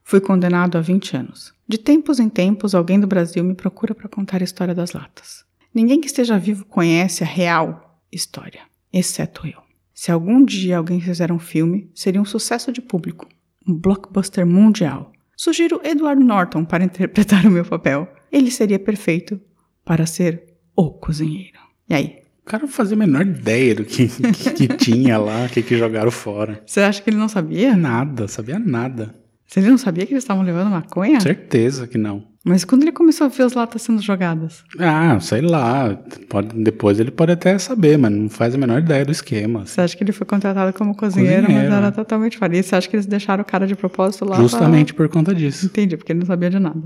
Fui 0.04 0.20
condenado 0.20 0.78
a 0.78 0.82
20 0.82 1.16
anos. 1.16 1.54
De 1.68 1.78
tempos 1.78 2.20
em 2.20 2.30
tempos, 2.30 2.74
alguém 2.74 3.00
do 3.00 3.06
Brasil 3.06 3.44
me 3.44 3.54
procura 3.54 3.94
para 3.94 4.10
contar 4.10 4.42
a 4.42 4.44
história 4.44 4.74
das 4.74 4.92
latas. 4.94 5.46
Ninguém 5.74 6.02
que 6.02 6.08
esteja 6.08 6.38
vivo 6.38 6.66
conhece 6.66 7.24
a 7.24 7.28
real 7.28 8.02
história, 8.12 8.62
exceto 8.92 9.46
eu. 9.46 9.62
Se 9.94 10.12
algum 10.12 10.44
dia 10.44 10.78
alguém 10.78 11.00
fizer 11.00 11.32
um 11.32 11.38
filme, 11.38 11.92
seria 11.94 12.22
um 12.22 12.26
sucesso 12.26 12.72
de 12.72 12.82
público, 12.82 13.28
um 13.68 13.74
blockbuster 13.74 14.46
mundial. 14.48 15.12
Sugiro 15.38 15.80
Edward 15.84 16.24
Norton 16.24 16.66
para 16.66 16.84
interpretar 16.86 17.46
o 17.46 17.52
meu 17.52 17.66
papel. 17.66 18.08
Ele 18.32 18.50
seria 18.50 18.80
perfeito 18.80 19.40
para 19.86 20.06
ser 20.06 20.56
o 20.76 20.92
cozinheiro. 20.92 21.60
E 21.88 21.94
aí? 21.94 22.19
O 22.50 22.52
cara 22.52 22.64
não 22.64 22.70
fazia 22.72 22.96
a 22.96 22.98
menor 22.98 23.22
ideia 23.22 23.76
do 23.76 23.86
que, 23.86 24.08
que, 24.08 24.52
que 24.54 24.68
tinha 24.70 25.20
lá, 25.20 25.46
o 25.46 25.50
que, 25.50 25.62
que 25.62 25.78
jogaram 25.78 26.10
fora. 26.10 26.60
Você 26.66 26.80
acha 26.80 27.00
que 27.00 27.08
ele 27.08 27.18
não 27.18 27.30
sabia? 27.30 27.78
Nada, 27.78 28.28
sabia 28.28 28.58
nada. 28.58 29.14
Ele 29.56 29.70
não 29.70 29.78
sabia 29.78 30.04
que 30.08 30.14
eles 30.14 30.24
estavam 30.24 30.42
levando 30.42 30.72
maconha? 30.72 31.22
Certeza 31.22 31.86
que 31.86 31.96
não. 31.96 32.24
Mas 32.44 32.66
quando 32.66 32.82
ele 32.82 32.92
começou 32.92 33.26
a 33.26 33.28
ver 33.28 33.44
as 33.44 33.54
latas 33.54 33.84
sendo 33.84 34.02
jogadas? 34.02 34.64
Ah, 34.80 35.20
sei 35.20 35.42
lá. 35.42 35.96
Pode, 36.28 36.58
depois 36.64 37.00
ele 37.00 37.12
pode 37.12 37.34
até 37.34 37.56
saber, 37.60 38.00
mas 38.00 38.12
não 38.12 38.28
faz 38.28 38.56
a 38.56 38.58
menor 38.58 38.80
ideia 38.80 39.06
do 39.06 39.12
esquema. 39.12 39.68
Você 39.68 39.82
acha 39.82 39.96
que 39.96 40.04
ele 40.04 40.12
foi 40.12 40.26
contratado 40.26 40.76
como 40.76 40.96
cozinheiro, 40.98 41.44
Cozinheiro. 41.44 41.70
mas 41.70 41.78
era 41.78 41.92
totalmente. 41.92 42.40
E 42.42 42.64
você 42.64 42.76
acha 42.76 42.90
que 42.90 42.96
eles 42.96 43.06
deixaram 43.06 43.44
o 43.44 43.46
cara 43.46 43.68
de 43.68 43.76
propósito 43.76 44.26
lá? 44.26 44.38
Justamente 44.38 44.92
por 44.92 45.08
conta 45.08 45.36
disso. 45.36 45.70
Pra... 45.70 45.84
Entendi, 45.84 45.98
porque 45.98 46.14
ele 46.14 46.22
não 46.22 46.26
sabia 46.26 46.50
de 46.50 46.58
nada. 46.58 46.82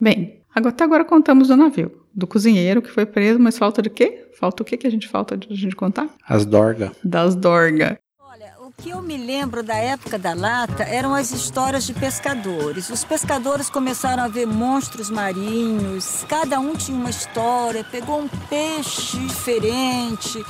Bem, 0.00 0.42
agora, 0.54 0.72
até 0.72 0.84
agora 0.84 1.04
contamos 1.04 1.48
do 1.48 1.56
navio. 1.56 1.99
Do 2.14 2.26
cozinheiro 2.26 2.82
que 2.82 2.90
foi 2.90 3.06
preso, 3.06 3.38
mas 3.38 3.56
falta 3.56 3.80
de 3.80 3.90
quê? 3.90 4.28
Falta 4.38 4.62
o 4.62 4.66
quê 4.66 4.76
que 4.76 4.86
a 4.86 4.90
gente 4.90 5.06
falta 5.06 5.36
de 5.36 5.52
a 5.52 5.56
gente 5.56 5.76
contar? 5.76 6.08
As 6.26 6.44
dorga. 6.44 6.92
Das 7.04 7.34
dorga. 7.34 7.98
O 8.70 8.82
que 8.82 8.90
eu 8.90 9.02
me 9.02 9.16
lembro 9.16 9.64
da 9.64 9.76
época 9.76 10.16
da 10.16 10.32
lata 10.32 10.84
eram 10.84 11.12
as 11.12 11.32
histórias 11.32 11.84
de 11.84 11.92
pescadores. 11.92 12.88
Os 12.88 13.02
pescadores 13.02 13.68
começaram 13.68 14.22
a 14.22 14.28
ver 14.28 14.46
monstros 14.46 15.10
marinhos, 15.10 16.24
cada 16.28 16.60
um 16.60 16.74
tinha 16.74 16.96
uma 16.96 17.10
história, 17.10 17.82
pegou 17.82 18.20
um 18.20 18.28
peixe 18.48 19.18
diferente. 19.18 20.42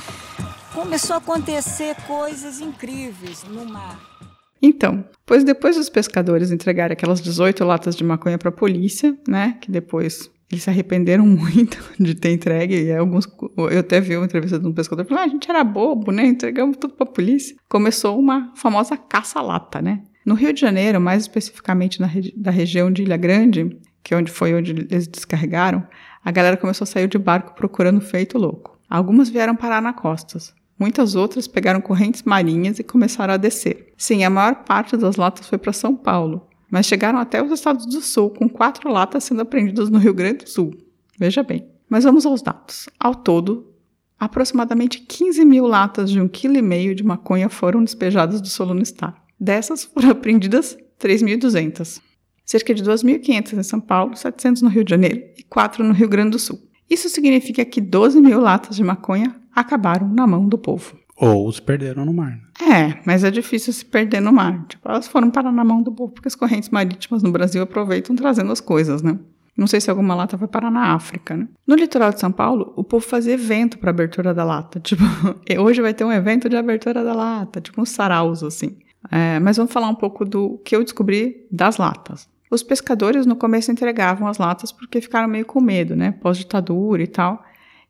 Começou 0.71 1.15
a 1.15 1.17
acontecer 1.17 1.95
coisas 2.07 2.61
incríveis 2.61 3.43
no 3.43 3.65
mar. 3.65 3.99
Então, 4.61 5.03
pois 5.25 5.43
depois 5.43 5.75
dos 5.75 5.89
pescadores 5.89 6.51
entregarem 6.51 6.93
aquelas 6.93 7.19
18 7.21 7.65
latas 7.65 7.95
de 7.95 8.03
maconha 8.03 8.37
para 8.37 8.49
a 8.49 8.53
polícia, 8.53 9.17
né, 9.27 9.57
que 9.59 9.71
depois 9.71 10.29
eles 10.51 10.63
se 10.63 10.69
arrependeram 10.69 11.25
muito 11.27 11.77
de 11.99 12.15
ter 12.15 12.31
entregue. 12.31 12.83
E 12.83 12.93
alguns, 12.93 13.27
eu 13.57 13.79
até 13.79 14.01
vi 14.01 14.15
uma 14.15 14.25
entrevista 14.25 14.59
de 14.59 14.67
um 14.67 14.73
pescador 14.73 15.05
falando: 15.05 15.23
ah, 15.23 15.25
a 15.25 15.29
gente 15.29 15.49
era 15.49 15.63
bobo, 15.63 16.11
né? 16.11 16.25
Entregamos 16.25 16.77
tudo 16.77 16.93
para 16.93 17.07
a 17.07 17.11
polícia. 17.11 17.55
Começou 17.69 18.19
uma 18.19 18.51
famosa 18.55 18.97
caça-lata, 18.97 19.81
né? 19.81 20.01
No 20.25 20.35
Rio 20.35 20.53
de 20.53 20.61
Janeiro, 20.61 21.01
mais 21.01 21.23
especificamente 21.23 21.99
na 21.99 22.09
da 22.35 22.51
região 22.51 22.91
de 22.91 23.01
Ilha 23.01 23.17
Grande, 23.17 23.75
que 24.03 24.13
é 24.13 24.17
onde 24.17 24.31
foi 24.31 24.53
onde 24.53 24.71
eles 24.71 25.07
descarregaram, 25.07 25.83
a 26.23 26.31
galera 26.31 26.57
começou 26.57 26.83
a 26.83 26.87
sair 26.87 27.07
de 27.07 27.17
barco 27.17 27.55
procurando 27.55 27.99
feito 28.01 28.37
louco. 28.37 28.77
Algumas 28.89 29.29
vieram 29.29 29.55
parar 29.55 29.81
na 29.81 29.93
costas. 29.93 30.53
Muitas 30.77 31.15
outras 31.15 31.47
pegaram 31.47 31.79
correntes 31.79 32.23
marinhas 32.23 32.79
e 32.79 32.83
começaram 32.83 33.33
a 33.33 33.37
descer. 33.37 33.93
Sim, 33.97 34.23
a 34.23 34.29
maior 34.29 34.63
parte 34.63 34.97
das 34.97 35.15
latas 35.15 35.47
foi 35.47 35.57
para 35.57 35.71
São 35.71 35.95
Paulo, 35.95 36.47
mas 36.71 36.85
chegaram 36.85 37.19
até 37.19 37.43
os 37.43 37.51
estados 37.51 37.85
do 37.85 38.01
sul, 38.01 38.29
com 38.29 38.47
quatro 38.47 38.89
latas 38.89 39.25
sendo 39.25 39.41
apreendidas 39.41 39.89
no 39.89 39.99
Rio 39.99 40.13
Grande 40.13 40.45
do 40.45 40.49
Sul. 40.49 40.73
Veja 41.19 41.43
bem. 41.43 41.67
Mas 41.89 42.05
vamos 42.05 42.25
aos 42.25 42.41
dados. 42.41 42.87
Ao 42.97 43.13
todo, 43.13 43.73
aproximadamente 44.17 45.01
15 45.01 45.43
mil 45.43 45.67
latas 45.67 46.09
de 46.09 46.21
um 46.21 46.27
quilo 46.27 46.55
e 46.55 46.61
meio 46.61 46.95
de 46.95 47.03
maconha 47.03 47.49
foram 47.49 47.83
despejadas 47.83 48.39
do 48.39 48.47
solo 48.47 48.73
no 48.73 48.81
estado. 48.81 49.15
Dessas 49.37 49.83
foram 49.83 50.09
apreendidas 50.11 50.77
3.200. 51.01 51.99
Cerca 52.45 52.73
de 52.73 52.83
2.500 52.83 53.59
em 53.59 53.63
São 53.63 53.81
Paulo, 53.81 54.15
700 54.15 54.61
no 54.61 54.69
Rio 54.69 54.85
de 54.85 54.89
Janeiro 54.91 55.21
e 55.37 55.43
4 55.43 55.83
no 55.83 55.93
Rio 55.93 56.07
Grande 56.07 56.31
do 56.31 56.39
Sul. 56.39 56.59
Isso 56.89 57.09
significa 57.09 57.65
que 57.65 57.81
12 57.81 58.21
mil 58.21 58.39
latas 58.39 58.77
de 58.77 58.83
maconha 58.83 59.35
acabaram 59.53 60.07
na 60.07 60.25
mão 60.25 60.47
do 60.47 60.57
povo. 60.57 60.97
Ou 61.17 61.51
se 61.51 61.61
perderam 61.61 62.05
no 62.05 62.13
mar. 62.13 62.39
É, 62.61 63.01
mas 63.05 63.23
é 63.23 63.31
difícil 63.31 63.73
se 63.73 63.83
perder 63.83 64.21
no 64.21 64.31
mar. 64.31 64.65
Tipo, 64.67 64.87
elas 64.87 65.07
foram 65.07 65.31
parar 65.31 65.51
na 65.51 65.63
mão 65.63 65.81
do 65.81 65.91
povo 65.91 66.13
porque 66.13 66.27
as 66.27 66.35
correntes 66.35 66.69
marítimas 66.69 67.23
no 67.23 67.31
Brasil 67.31 67.63
aproveitam 67.63 68.15
trazendo 68.15 68.51
as 68.51 68.61
coisas, 68.61 69.01
né? 69.01 69.17
Não 69.57 69.67
sei 69.67 69.81
se 69.81 69.89
alguma 69.89 70.15
lata 70.15 70.37
vai 70.37 70.47
parar 70.47 70.71
na 70.71 70.93
África, 70.93 71.35
né? 71.35 71.47
No 71.67 71.75
litoral 71.75 72.11
de 72.11 72.19
São 72.19 72.31
Paulo, 72.31 72.71
o 72.75 72.83
povo 72.83 73.05
fazia 73.05 73.33
evento 73.33 73.77
para 73.77 73.89
abertura 73.89 74.33
da 74.33 74.43
lata. 74.43 74.79
Tipo, 74.81 75.03
hoje 75.59 75.81
vai 75.81 75.93
ter 75.93 76.05
um 76.05 76.11
evento 76.11 76.47
de 76.47 76.55
abertura 76.55 77.03
da 77.03 77.13
lata, 77.13 77.59
tipo 77.59 77.81
uns 77.81 77.89
saraus, 77.89 78.43
assim. 78.43 78.77
É, 79.11 79.39
mas 79.39 79.57
vamos 79.57 79.73
falar 79.73 79.89
um 79.89 79.95
pouco 79.95 80.23
do 80.23 80.59
que 80.63 80.75
eu 80.75 80.83
descobri 80.83 81.47
das 81.51 81.77
latas. 81.77 82.29
Os 82.49 82.63
pescadores 82.63 83.25
no 83.25 83.35
começo 83.35 83.71
entregavam 83.71 84.27
as 84.27 84.37
latas 84.37 84.71
porque 84.71 85.01
ficaram 85.01 85.27
meio 85.27 85.45
com 85.45 85.59
medo, 85.59 85.95
né? 85.95 86.11
Pós-ditadura 86.11 87.01
e 87.01 87.07
tal. 87.07 87.43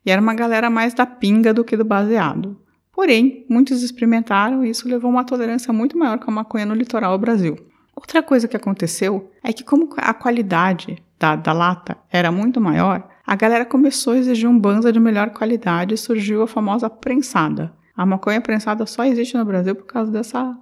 E 0.04 0.10
era 0.10 0.20
uma 0.20 0.34
galera 0.34 0.70
mais 0.70 0.94
da 0.94 1.04
pinga 1.04 1.52
do 1.52 1.64
que 1.64 1.76
do 1.76 1.84
baseado. 1.84 2.56
Porém, 2.92 3.46
muitos 3.48 3.82
experimentaram 3.82 4.64
e 4.64 4.70
isso 4.70 4.88
levou 4.88 5.08
a 5.08 5.14
uma 5.14 5.24
tolerância 5.24 5.72
muito 5.72 5.96
maior 5.96 6.18
com 6.18 6.30
a 6.30 6.34
maconha 6.34 6.66
no 6.66 6.74
litoral 6.74 7.16
do 7.16 7.20
Brasil. 7.20 7.56
Outra 7.96 8.22
coisa 8.22 8.46
que 8.46 8.56
aconteceu 8.56 9.30
é 9.42 9.52
que, 9.52 9.64
como 9.64 9.88
a 9.96 10.14
qualidade 10.14 11.02
da, 11.18 11.36
da 11.36 11.52
lata 11.52 11.96
era 12.10 12.30
muito 12.30 12.60
maior, 12.60 13.08
a 13.26 13.36
galera 13.36 13.64
começou 13.64 14.12
a 14.14 14.18
exigir 14.18 14.48
um 14.48 14.58
banza 14.58 14.92
de 14.92 15.00
melhor 15.00 15.30
qualidade 15.30 15.94
e 15.94 15.98
surgiu 15.98 16.42
a 16.42 16.46
famosa 16.46 16.90
prensada. 16.90 17.72
A 17.96 18.04
maconha 18.04 18.40
prensada 18.40 18.84
só 18.86 19.04
existe 19.04 19.36
no 19.36 19.44
Brasil 19.44 19.74
por 19.74 19.86
causa 19.86 20.10
dessa 20.10 20.58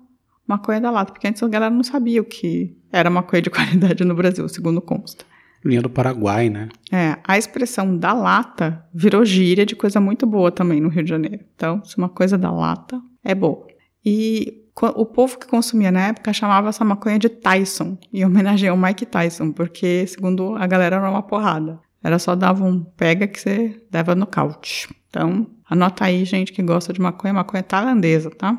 maconha 0.47 0.81
da 0.81 0.91
lata, 0.91 1.13
porque 1.13 1.29
antes 1.29 1.43
a 1.43 1.49
galera 1.49 1.73
não 1.73 1.83
sabia 1.83 2.21
o 2.21 2.25
que 2.25 2.77
era 2.93 3.09
maconha 3.09 3.43
de 3.43 3.51
qualidade 3.51 4.05
no 4.05 4.15
Brasil, 4.15 4.49
segundo 4.49 4.81
consta. 4.81 5.25
Linha 5.65 5.83
do 5.83 5.91
Paraguai, 5.91 6.49
né? 6.49 6.69
É, 6.91 7.19
a 7.27 7.37
expressão 7.37 7.97
da 7.97 8.13
lata 8.13 8.85
virou 8.95 9.25
gíria 9.25 9.67
de 9.67 9.77
coisa 9.77 10.01
muito 10.01 10.27
boa 10.27 10.51
também 10.51 10.81
no 10.81 10.89
Rio 10.89 11.05
de 11.05 11.11
Janeiro. 11.11 11.45
Então, 11.55 11.85
se 11.85 11.99
uma 11.99 12.09
coisa 12.09 12.39
da 12.39 12.51
lata 12.51 13.01
é 13.23 13.35
boa. 13.35 13.67
E 14.05 14.65
o 14.83 15.05
povo 15.05 15.39
que 15.39 15.47
consumia 15.47 15.91
na 15.91 16.09
época 16.09 16.33
chamava 16.33 16.71
essa 16.71 16.85
maconha 16.85 17.19
de 17.19 17.29
Tyson, 17.29 17.99
homenagem 18.25 18.69
ao 18.69 18.77
Mike 18.77 19.05
Tyson, 19.05 19.53
porque, 19.53 20.07
segundo 20.07 20.57
a 20.57 20.67
galera, 20.67 20.97
era 20.97 21.11
uma 21.11 21.23
porrada. 21.23 21.79
Era 22.03 22.19
só 22.19 22.35
dava 22.35 22.65
um 22.65 22.83
pega 22.83 23.27
que 23.27 23.39
você 23.39 23.83
dava 23.91 24.15
nocaute. 24.15 24.89
Então, 25.11 25.47
anota 25.69 26.07
aí, 26.07 26.25
gente 26.25 26.53
que 26.53 26.63
gosta 26.63 26.93
de 26.93 27.01
maconha, 27.01 27.35
maconha 27.35 27.63
tailandesa, 27.63 28.31
tá? 28.31 28.59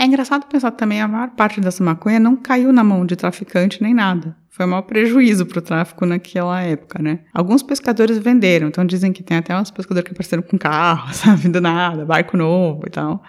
É 0.00 0.06
engraçado 0.06 0.46
pensar 0.46 0.70
também 0.70 1.02
a 1.02 1.06
maior 1.06 1.28
parte 1.32 1.60
dessa 1.60 1.84
maconha 1.84 2.18
não 2.18 2.34
caiu 2.34 2.72
na 2.72 2.82
mão 2.82 3.04
de 3.04 3.14
traficante 3.16 3.82
nem 3.82 3.92
nada. 3.92 4.34
Foi 4.48 4.64
o 4.64 4.68
maior 4.68 4.80
prejuízo 4.80 5.44
para 5.44 5.58
o 5.58 5.60
tráfico 5.60 6.06
naquela 6.06 6.58
época, 6.62 7.02
né? 7.02 7.18
Alguns 7.34 7.62
pescadores 7.62 8.16
venderam, 8.16 8.68
então 8.68 8.82
dizem 8.82 9.12
que 9.12 9.22
tem 9.22 9.36
até 9.36 9.54
uns 9.54 9.70
pescadores 9.70 10.08
que 10.08 10.14
apareceram 10.14 10.42
com 10.42 10.56
carro, 10.56 11.12
sabe, 11.12 11.50
do 11.50 11.60
nada, 11.60 12.06
barco 12.06 12.34
novo 12.34 12.84
e 12.86 12.90
tal. 12.90 13.22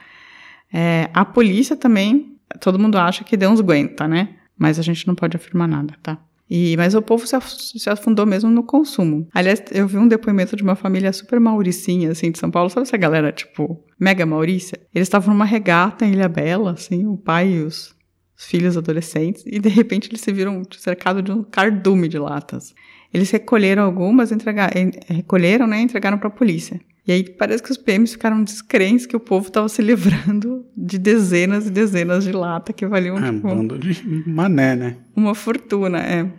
É, 0.74 1.10
a 1.13 1.25
polícia 1.25 1.75
também, 1.75 2.38
todo 2.62 2.80
mundo 2.80 2.98
acha 2.98 3.25
que 3.25 3.36
deu 3.36 3.50
uns 3.50 3.60
guenta, 3.60 4.08
né? 4.08 4.30
Mas 4.58 4.80
a 4.80 4.82
gente 4.82 5.06
não 5.06 5.13
pode 5.13 5.36
afirmar 5.36 5.68
nada, 5.68 5.94
tá? 6.01 6.20
E, 6.53 6.75
mas 6.75 6.93
o 6.93 7.01
povo 7.01 7.25
se, 7.25 7.34
af- 7.34 7.48
se 7.50 7.89
afundou 7.89 8.25
mesmo 8.25 8.50
no 8.51 8.62
consumo. 8.63 9.25
Aliás, 9.34 9.63
eu 9.72 9.88
vi 9.88 9.98
um 9.98 10.08
depoimento 10.08 10.53
de 10.58 10.63
uma 10.63 10.75
família 10.75 11.13
super 11.13 11.39
mauricinha, 11.39 12.12
assim, 12.12 12.29
de 12.29 12.38
São 12.38 12.51
Paulo. 12.51 12.70
Sabe 12.70 12.86
essa 12.86 12.98
galera, 12.98 13.31
tipo, 13.31 13.81
mega 13.98 14.25
maurícia? 14.25 14.77
Eles 14.93 15.08
estavam 15.08 15.34
numa 15.34 15.46
regata 15.46 16.05
em 16.05 16.12
Ilha 16.12 16.27
Bela, 16.27 16.72
assim, 16.74 17.05
o 17.08 17.15
pai 17.15 17.53
e 17.53 17.60
os, 17.63 17.96
os 18.38 18.46
filhos 18.46 18.75
adolescentes. 18.75 19.43
E, 19.48 19.60
de 19.60 19.70
repente, 19.70 20.10
eles 20.10 20.20
se 20.20 20.34
viram 20.34 20.62
cercados 20.77 21.24
de 21.24 21.31
um 21.31 21.41
cardume 21.41 22.10
de 22.10 22.20
latas. 22.20 22.74
Eles 23.13 23.31
recolheram 23.31 23.84
algumas, 23.84 24.31
entregaram, 24.34 24.74
recolheram, 25.08 25.65
né, 25.67 25.81
entregaram 25.81 26.17
para 26.17 26.27
a 26.27 26.31
polícia. 26.31 26.81
E 27.08 27.12
aí 27.12 27.24
parece 27.27 27.63
que 27.63 27.72
os 27.72 27.77
PMs 27.77 28.12
ficaram 28.12 28.43
descrentes 28.43 29.05
que 29.08 29.15
o 29.15 29.20
povo 29.20 29.48
estava 29.48 29.67
se 29.67 29.81
livrando 29.81 30.65
de 30.77 30.98
dezenas 31.00 31.65
e 31.65 31.72
dezenas 31.72 32.24
de 32.24 32.31
lata 32.31 32.72
que 32.72 32.86
valiam 32.86 33.17
É, 33.17 33.31
um 33.31 33.36
tipo, 33.36 33.48
bando 33.48 33.79
de 33.79 34.24
mané, 34.29 34.75
né? 34.75 34.98
uma 35.15 35.34
fortuna, 35.34 35.98
é. 36.00 36.31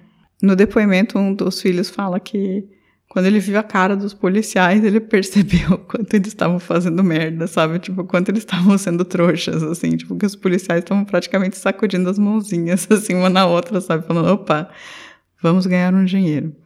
No 0.43 0.57
depoimento, 0.57 1.17
um 1.17 1.33
dos 1.33 1.63
filhos 1.63 1.89
fala 1.89 2.19
que 2.19 2.69
quando 3.09 3.27
ele 3.27 3.39
viu 3.39 3.59
a 3.59 3.63
cara 3.63 3.95
dos 3.95 4.13
policiais, 4.13 4.83
ele 4.83 4.99
percebeu 4.99 5.79
quanto 5.87 6.15
eles 6.15 6.29
estavam 6.29 6.59
fazendo 6.59 7.05
merda, 7.05 7.47
sabe? 7.47 7.79
Tipo, 7.79 8.05
quanto 8.05 8.31
eles 8.31 8.41
estavam 8.43 8.77
sendo 8.77 9.05
trouxas, 9.05 9.63
assim. 9.63 9.97
Tipo, 9.97 10.17
que 10.17 10.27
os 10.27 10.35
policiais 10.35 10.83
estavam 10.83 11.05
praticamente 11.05 11.57
sacudindo 11.57 12.11
as 12.11 12.19
mãozinhas, 12.19 12.89
assim, 12.91 13.15
uma 13.15 13.29
na 13.29 13.47
outra, 13.47 13.81
sabe? 13.81 14.05
Falando, 14.05 14.33
opa, 14.33 14.69
vamos 15.41 15.67
ganhar 15.67 15.95
um 15.95 16.05
dinheiro. 16.05 16.57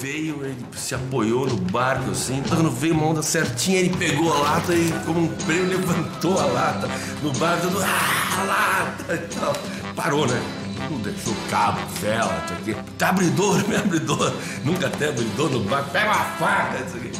Veio, 0.00 0.44
ele 0.44 0.56
se 0.74 0.94
apoiou 0.94 1.46
no 1.46 1.56
barco 1.56 2.10
assim, 2.10 2.42
quando 2.46 2.68
veio 2.68 2.92
uma 2.92 3.06
onda 3.06 3.22
certinha, 3.22 3.78
ele 3.78 3.96
pegou 3.96 4.30
a 4.34 4.38
lata 4.38 4.74
e, 4.74 4.92
como 5.06 5.20
um 5.20 5.28
prêmio, 5.28 5.68
levantou 5.78 6.38
a 6.38 6.44
lata 6.44 6.88
no 7.22 7.32
barco, 7.34 7.68
ah, 7.80 8.40
a 8.40 8.44
lata 8.44 9.14
e 9.14 9.34
tal. 9.34 9.54
Parou, 9.94 10.26
né? 10.26 10.63
Não 10.90 10.98
deixou 11.00 11.34
cabo, 11.50 11.78
vela, 12.00 12.42
isso 12.44 12.54
aqui. 12.54 12.92
Tá 12.98 13.08
abridor, 13.10 13.66
me 13.68 13.76
abridor. 13.76 14.32
Nunca 14.64 14.90
tem 14.90 15.08
abridor 15.08 15.50
no 15.50 15.60
barco, 15.60 15.90
pega 15.90 16.06
uma 16.06 16.24
faca, 16.24 16.84
isso 16.84 16.96
aqui. 16.96 17.10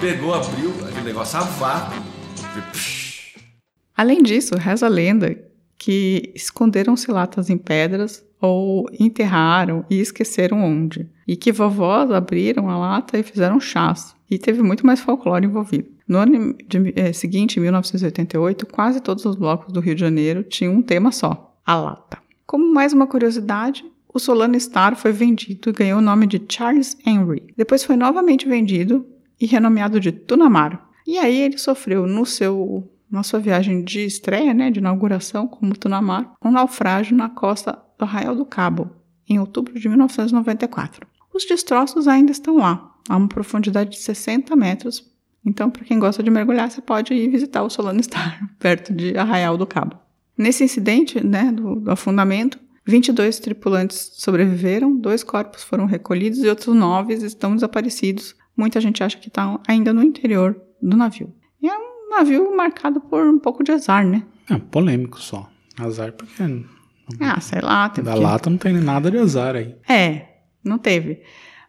Pegou, 0.00 0.34
abriu, 0.34 0.70
aquele 0.86 1.02
negócio 1.06 1.38
a 1.38 1.90
Além 3.96 4.22
disso, 4.22 4.54
reza 4.56 4.86
a 4.86 4.90
lenda 4.90 5.36
que 5.78 6.32
esconderam-se 6.34 7.10
latas 7.10 7.48
em 7.48 7.56
pedras 7.56 8.22
ou 8.40 8.86
enterraram 9.00 9.84
e 9.88 9.98
esqueceram 10.00 10.62
onde. 10.62 11.08
E 11.26 11.34
que 11.36 11.50
vovós 11.52 12.10
abriram 12.10 12.68
a 12.68 12.76
lata 12.76 13.18
e 13.18 13.22
fizeram 13.22 13.58
chás. 13.58 14.14
E 14.30 14.38
teve 14.38 14.62
muito 14.62 14.84
mais 14.84 15.00
folclore 15.00 15.46
envolvido. 15.46 15.88
No 16.06 16.18
ano 16.18 16.54
de- 16.68 16.92
eh, 16.94 17.12
seguinte, 17.12 17.58
em 17.58 17.62
1988, 17.62 18.66
quase 18.66 19.00
todos 19.00 19.24
os 19.24 19.34
blocos 19.36 19.72
do 19.72 19.80
Rio 19.80 19.94
de 19.94 20.00
Janeiro 20.00 20.42
tinham 20.42 20.74
um 20.74 20.82
tema 20.82 21.10
só: 21.10 21.56
a 21.64 21.74
lata. 21.76 22.18
Como 22.46 22.72
mais 22.72 22.92
uma 22.92 23.08
curiosidade, 23.08 23.84
o 24.12 24.20
Solano 24.20 24.58
Star 24.58 24.94
foi 24.94 25.10
vendido 25.10 25.68
e 25.68 25.72
ganhou 25.72 25.98
o 25.98 26.02
nome 26.02 26.26
de 26.26 26.40
Charles 26.48 26.96
Henry. 27.04 27.52
Depois 27.56 27.82
foi 27.82 27.96
novamente 27.96 28.48
vendido 28.48 29.04
e 29.40 29.46
renomeado 29.46 29.98
de 29.98 30.12
Tunamar. 30.12 30.88
E 31.04 31.18
aí 31.18 31.36
ele 31.36 31.58
sofreu 31.58 32.06
no 32.06 32.24
seu 32.24 32.88
na 33.10 33.22
sua 33.22 33.38
viagem 33.38 33.84
de 33.84 34.04
estreia, 34.04 34.52
né, 34.52 34.70
de 34.70 34.80
inauguração 34.80 35.46
como 35.46 35.76
Tunamar, 35.76 36.32
um 36.44 36.50
naufrágio 36.50 37.16
na 37.16 37.28
costa 37.28 37.78
do 37.98 38.04
Arraial 38.04 38.34
do 38.34 38.44
Cabo, 38.44 38.90
em 39.28 39.38
outubro 39.38 39.78
de 39.78 39.88
1994. 39.88 41.06
Os 41.32 41.44
destroços 41.44 42.08
ainda 42.08 42.32
estão 42.32 42.56
lá, 42.56 42.92
a 43.08 43.16
uma 43.16 43.28
profundidade 43.28 43.90
de 43.90 43.98
60 43.98 44.56
metros. 44.56 45.04
Então, 45.44 45.70
para 45.70 45.84
quem 45.84 45.98
gosta 45.98 46.22
de 46.22 46.30
mergulhar, 46.30 46.70
você 46.70 46.80
pode 46.80 47.14
ir 47.14 47.28
visitar 47.28 47.62
o 47.62 47.70
Solano 47.70 48.02
Star, 48.02 48.50
perto 48.58 48.92
de 48.92 49.16
Arraial 49.16 49.56
do 49.56 49.66
Cabo. 49.66 50.05
Nesse 50.36 50.64
incidente, 50.64 51.24
né, 51.24 51.50
do, 51.50 51.76
do 51.76 51.90
afundamento, 51.90 52.58
22 52.86 53.40
tripulantes 53.40 54.12
sobreviveram, 54.14 54.96
dois 54.96 55.24
corpos 55.24 55.64
foram 55.64 55.86
recolhidos 55.86 56.38
e 56.38 56.48
outros 56.48 56.74
nove 56.74 57.14
estão 57.14 57.54
desaparecidos. 57.54 58.34
Muita 58.56 58.80
gente 58.80 59.02
acha 59.02 59.18
que 59.18 59.28
estão 59.28 59.60
ainda 59.66 59.92
no 59.92 60.02
interior 60.02 60.60
do 60.80 60.96
navio. 60.96 61.34
E 61.60 61.68
é 61.68 61.76
um 61.76 62.10
navio 62.10 62.56
marcado 62.56 63.00
por 63.00 63.26
um 63.26 63.38
pouco 63.38 63.64
de 63.64 63.72
azar, 63.72 64.06
né? 64.06 64.22
É 64.48 64.56
polêmico 64.56 65.20
só. 65.20 65.50
Azar 65.78 66.12
porque 66.12 66.42
Ah, 67.20 67.40
sei 67.40 67.60
lá. 67.60 67.88
Da 67.88 68.14
que... 68.14 68.18
lata 68.18 68.48
não 68.48 68.56
tem 68.56 68.74
nada 68.74 69.10
de 69.10 69.18
azar 69.18 69.56
aí. 69.56 69.74
É, 69.88 70.26
não 70.62 70.78
teve. 70.78 71.22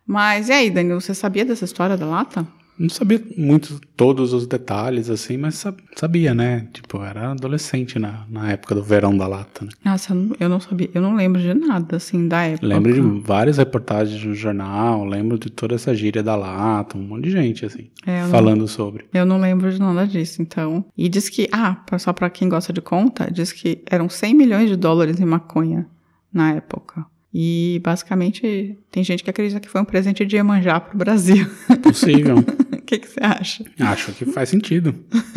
Mas 0.06 0.50
e 0.50 0.54
aí, 0.54 0.70
Danilo, 0.70 1.02
você 1.02 1.14
sabia 1.14 1.44
dessa 1.44 1.66
história 1.66 1.98
da 1.98 2.06
lata? 2.06 2.48
Não 2.80 2.90
sabia 2.90 3.20
muito 3.36 3.82
todos 3.96 4.34
os 4.34 4.46
detalhes, 4.46 5.10
assim, 5.10 5.36
mas 5.38 5.56
sa- 5.56 5.74
sabia, 5.96 6.34
né? 6.36 6.68
Tipo, 6.72 7.02
era 7.04 7.32
adolescente 7.32 7.98
na, 7.98 8.24
na 8.30 8.52
época 8.52 8.76
do 8.76 8.84
verão 8.84 9.18
da 9.18 9.28
lata, 9.28 9.66
né? 9.66 9.72
Nossa, 9.84 10.16
eu 10.40 10.48
não- 10.48 10.60
sabia, 10.60 10.90
eu 10.94 11.02
não 11.02 11.16
lembro 11.16 11.42
de 11.42 11.54
nada, 11.54 11.96
assim, 11.98 12.28
da 12.28 12.44
época. 12.44 12.68
Lembro 12.68 12.94
de 12.94 13.02
várias 13.26 13.58
reportagens 13.58 14.24
no 14.24 14.36
jornal, 14.36 15.04
lembro 15.06 15.40
de 15.40 15.50
toda 15.50 15.74
essa 15.76 15.96
gíria 15.96 16.22
da 16.22 16.36
lata, 16.36 16.98
um 16.98 17.02
monte 17.02 17.24
de 17.26 17.32
gente, 17.32 17.66
assim, 17.66 17.90
É, 18.06 18.20
eu 18.20 18.24
não- 18.26 18.30
falando 18.32 18.68
sobre. 18.68 19.06
Eu 19.14 19.26
não 19.26 19.40
lembro 19.40 19.72
de 19.72 19.80
nada 19.80 20.06
disso, 20.06 20.42
então. 20.42 20.86
E 20.96 21.10
diz 21.10 21.30
que, 21.30 21.48
ah, 21.52 21.84
só 21.98 22.14
pra 22.14 22.30
quem 22.30 22.48
gosta 22.48 22.72
de 22.72 22.82
conta, 22.82 23.28
diz 23.32 23.52
que 23.52 23.82
eram 23.90 24.08
100 24.08 24.36
milhões 24.36 24.70
de 24.70 24.76
dólares 24.76 25.20
em 25.20 25.26
maconha 25.26 25.88
na 26.32 26.52
época. 26.54 27.06
E 27.34 27.80
basicamente 27.84 28.78
tem 28.90 29.04
gente 29.04 29.24
que 29.24 29.30
acredita 29.30 29.60
que 29.60 29.68
foi 29.70 29.82
um 29.82 29.86
presente 29.86 30.26
de 30.26 30.36
Iemanjá 30.38 30.80
pro 30.80 30.98
Brasil. 30.98 31.46
Possível. 31.84 32.38
O 32.88 32.90
que, 32.90 33.00
que 33.00 33.08
você 33.10 33.20
acha? 33.22 33.66
Acho 33.82 34.14
que 34.14 34.26
faz 34.28 34.48
sentido. 34.48 34.96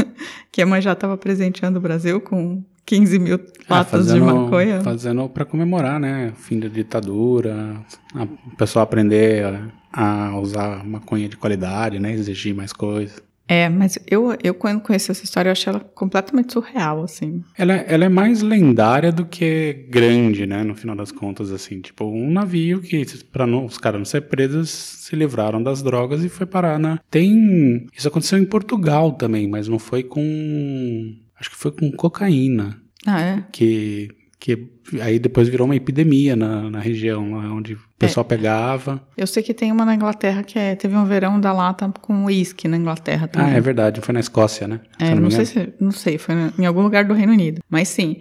Que 0.53 0.61
Iemanjá 0.61 0.95
tava 0.97 1.17
presenteando 1.17 1.79
o 1.79 1.83
Brasil 1.83 2.21
com 2.21 2.63
15 2.85 3.19
mil 3.21 3.41
Ah, 3.69 3.77
latas 3.79 4.13
de 4.13 4.21
maconha? 4.21 4.81
Fazendo 4.83 5.29
pra 5.29 5.45
comemorar, 5.45 5.99
né? 6.01 6.33
Fim 6.37 6.59
da 6.59 6.67
ditadura, 6.69 7.81
a- 8.15 8.25
o 8.25 8.57
pessoal 8.57 8.83
aprender 8.83 9.45
a, 9.93 10.29
a 10.29 10.39
usar 10.41 10.85
maconha 10.85 11.29
de 11.29 11.37
qualidade, 11.37 11.99
né? 12.01 12.13
Exigir 12.13 12.53
mais 12.55 12.73
coisas. 12.73 13.23
É, 13.51 13.69
mas 13.69 13.99
eu, 14.09 14.39
eu 14.45 14.55
quando 14.55 14.81
conheci 14.81 15.11
essa 15.11 15.25
história, 15.25 15.49
eu 15.49 15.53
achei 15.53 15.73
ela 15.73 15.81
completamente 15.81 16.53
surreal, 16.53 17.03
assim. 17.03 17.43
Ela, 17.59 17.73
ela 17.73 18.05
é 18.05 18.09
mais 18.09 18.43
lendária 18.43 19.11
do 19.11 19.25
que 19.25 19.89
grande, 19.91 20.47
né? 20.47 20.63
No 20.63 20.77
final 20.77 20.95
das 20.95 21.11
contas, 21.11 21.51
assim. 21.51 21.81
Tipo, 21.81 22.05
um 22.05 22.31
navio 22.31 22.81
que, 22.81 23.05
pra 23.33 23.49
não, 23.49 23.67
os 23.67 23.77
caras 23.77 23.99
não 23.99 24.05
ser 24.05 24.21
presos, 24.21 24.71
se 24.71 25.17
livraram 25.17 25.61
das 25.61 25.83
drogas 25.83 26.23
e 26.23 26.29
foi 26.29 26.47
parar 26.47 26.79
na... 26.79 27.01
Tem... 27.11 27.89
Isso 27.93 28.07
aconteceu 28.07 28.39
em 28.39 28.45
Portugal 28.45 29.15
também, 29.15 29.49
mas 29.49 29.67
não 29.67 29.81
foi 29.81 30.05
com... 30.05 31.13
Acho 31.37 31.51
que 31.51 31.57
foi 31.57 31.73
com 31.73 31.91
cocaína. 31.91 32.81
Ah, 33.05 33.21
é? 33.21 33.45
Que... 33.51 34.11
que 34.41 34.71
aí 35.03 35.19
depois 35.19 35.49
virou 35.49 35.67
uma 35.67 35.77
epidemia 35.77 36.35
na, 36.35 36.71
na 36.71 36.81
região, 36.81 37.35
lá 37.37 37.53
onde 37.53 37.75
o 37.75 37.79
pessoal 37.99 38.25
pegava. 38.25 39.01
Eu 39.17 39.27
sei 39.27 39.43
que 39.43 39.53
tem 39.53 39.71
uma 39.71 39.85
na 39.85 39.95
Inglaterra 39.95 40.43
que 40.43 40.59
é, 40.59 40.75
teve 40.75 40.97
um 40.97 41.05
verão 41.05 41.39
da 41.39 41.53
lata 41.53 41.93
com 42.01 42.25
uísque 42.25 42.67
na 42.67 42.79
Inglaterra 42.79 43.27
Ah, 43.27 43.29
também. 43.29 43.55
é 43.55 43.61
verdade. 43.61 44.01
Foi 44.01 44.15
na 44.15 44.21
Escócia, 44.21 44.67
né? 44.67 44.81
É, 44.99 45.15
não, 45.15 45.25
me 45.25 45.31
sei 45.31 45.45
se, 45.45 45.73
não 45.79 45.91
sei, 45.93 46.17
foi 46.17 46.35
em 46.59 46.65
algum 46.65 46.81
lugar 46.83 47.05
do 47.05 47.13
Reino 47.13 47.33
Unido. 47.35 47.61
Mas 47.69 47.89
sim. 47.89 48.17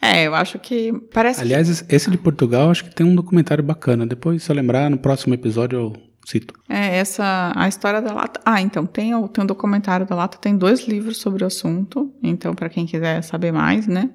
É, 0.00 0.26
eu 0.26 0.34
acho 0.34 0.58
que 0.58 0.92
parece 1.12 1.40
Aliás, 1.42 1.68
esse- 1.68 1.84
esse 1.88 2.10
de 2.10 2.16
Portugal, 2.16 2.70
acho 2.70 2.84
que 2.84 2.94
tem 2.94 3.04
um 3.04 3.14
documentário 3.14 3.62
bacana. 3.62 4.06
Depois, 4.06 4.42
se 4.42 4.50
eu 4.50 4.56
lembrar, 4.56 4.88
no 4.88 4.96
próximo 4.96 5.34
episódio 5.34 5.76
eu 5.78 5.92
cito. 6.24 6.54
que 6.54 6.72
é 6.72 6.96
essa 6.98 7.52
a 7.54 7.68
história 7.68 8.00
da 8.00 8.12
lata. 8.14 8.40
Ah, 8.44 8.62
então 8.62 8.86
tem 8.86 9.10
tem 9.28 9.44
um 9.44 9.46
documentário 9.46 10.06
da 10.06 10.14
lata, 10.14 10.38
tem 10.38 10.56
dois 10.56 10.86
livros 10.88 11.18
sobre 11.18 11.42
o 11.44 11.46
assunto. 11.46 12.10
Então, 12.22 12.54
pra 12.54 12.68
quem 12.70 12.86
quiser 12.86 13.22
saber 13.22 13.52
mais, 13.52 13.86
né? 13.86 14.08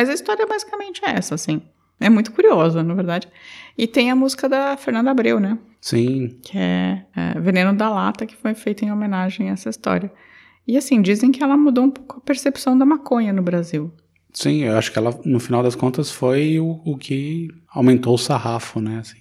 Mas 0.00 0.08
a 0.08 0.14
história 0.14 0.44
é 0.44 0.46
basicamente 0.46 1.02
essa, 1.04 1.34
assim. 1.34 1.60
É 2.00 2.08
muito 2.08 2.32
curiosa, 2.32 2.82
na 2.82 2.94
verdade. 2.94 3.28
E 3.76 3.86
tem 3.86 4.10
a 4.10 4.16
música 4.16 4.48
da 4.48 4.74
Fernanda 4.74 5.10
Abreu, 5.10 5.38
né? 5.38 5.58
Sim, 5.78 6.38
que 6.42 6.56
é, 6.56 7.04
é, 7.14 7.38
Veneno 7.38 7.76
da 7.76 7.90
Lata, 7.90 8.24
que 8.24 8.34
foi 8.34 8.54
feita 8.54 8.82
em 8.82 8.90
homenagem 8.90 9.50
a 9.50 9.52
essa 9.52 9.68
história. 9.68 10.10
E 10.66 10.78
assim, 10.78 11.02
dizem 11.02 11.30
que 11.30 11.42
ela 11.42 11.54
mudou 11.54 11.84
um 11.84 11.90
pouco 11.90 12.16
a 12.16 12.20
percepção 12.22 12.78
da 12.78 12.86
maconha 12.86 13.30
no 13.30 13.42
Brasil. 13.42 13.92
sim, 14.32 14.64
eu 14.64 14.78
acho 14.78 14.90
que 14.90 14.98
ela, 14.98 15.20
no 15.22 15.38
final 15.38 15.62
das 15.62 15.74
contas, 15.74 16.10
foi 16.10 16.58
o, 16.58 16.80
o 16.82 16.96
que 16.96 17.48
aumentou 17.68 18.14
o 18.14 18.18
sarrafo, 18.18 18.80
né? 18.80 19.00
Assim. 19.00 19.18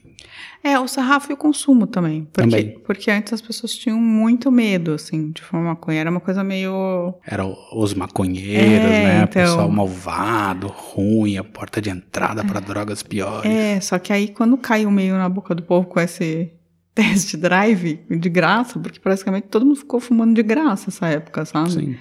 É, 0.63 0.77
o 0.77 0.87
sarrafo 0.87 1.31
e 1.31 1.33
o 1.33 1.37
consumo 1.37 1.87
também. 1.87 2.27
Porque, 2.33 2.41
Também. 2.49 2.79
porque 2.85 3.09
antes 3.09 3.31
as 3.31 3.41
pessoas 3.41 3.73
tinham 3.73 3.97
muito 3.97 4.51
medo, 4.51 4.93
assim, 4.93 5.31
de 5.31 5.41
fumar 5.41 5.63
maconha. 5.65 6.01
Era 6.01 6.11
uma 6.11 6.19
coisa 6.19 6.43
meio. 6.43 7.13
Eram 7.25 7.55
os 7.73 7.93
maconheiros, 7.93 8.85
É, 8.91 9.03
né? 9.03 9.15
então. 9.23 9.41
Pessoal 9.43 9.69
malvado, 9.71 10.67
ruim, 10.67 11.37
a 11.37 11.43
porta 11.43 11.81
de 11.81 11.89
entrada 11.89 12.43
para 12.43 12.59
drogas 12.59 13.01
piores. 13.01 13.49
É, 13.49 13.79
só 13.79 13.97
que 13.97 14.11
aí 14.11 14.27
quando 14.27 14.57
caiu 14.57 14.91
meio 14.91 15.15
na 15.15 15.29
boca 15.29 15.55
do 15.55 15.63
povo 15.63 15.87
com 15.87 15.99
esse 15.99 16.51
test 16.93 17.35
drive 17.37 18.01
de 18.09 18.29
graça, 18.29 18.77
porque 18.77 18.99
praticamente 18.99 19.47
todo 19.47 19.65
mundo 19.65 19.77
ficou 19.77 20.01
fumando 20.01 20.33
de 20.33 20.43
graça 20.43 20.89
essa 20.89 21.07
época, 21.07 21.45
sabe? 21.45 21.71
Sim. 21.71 21.95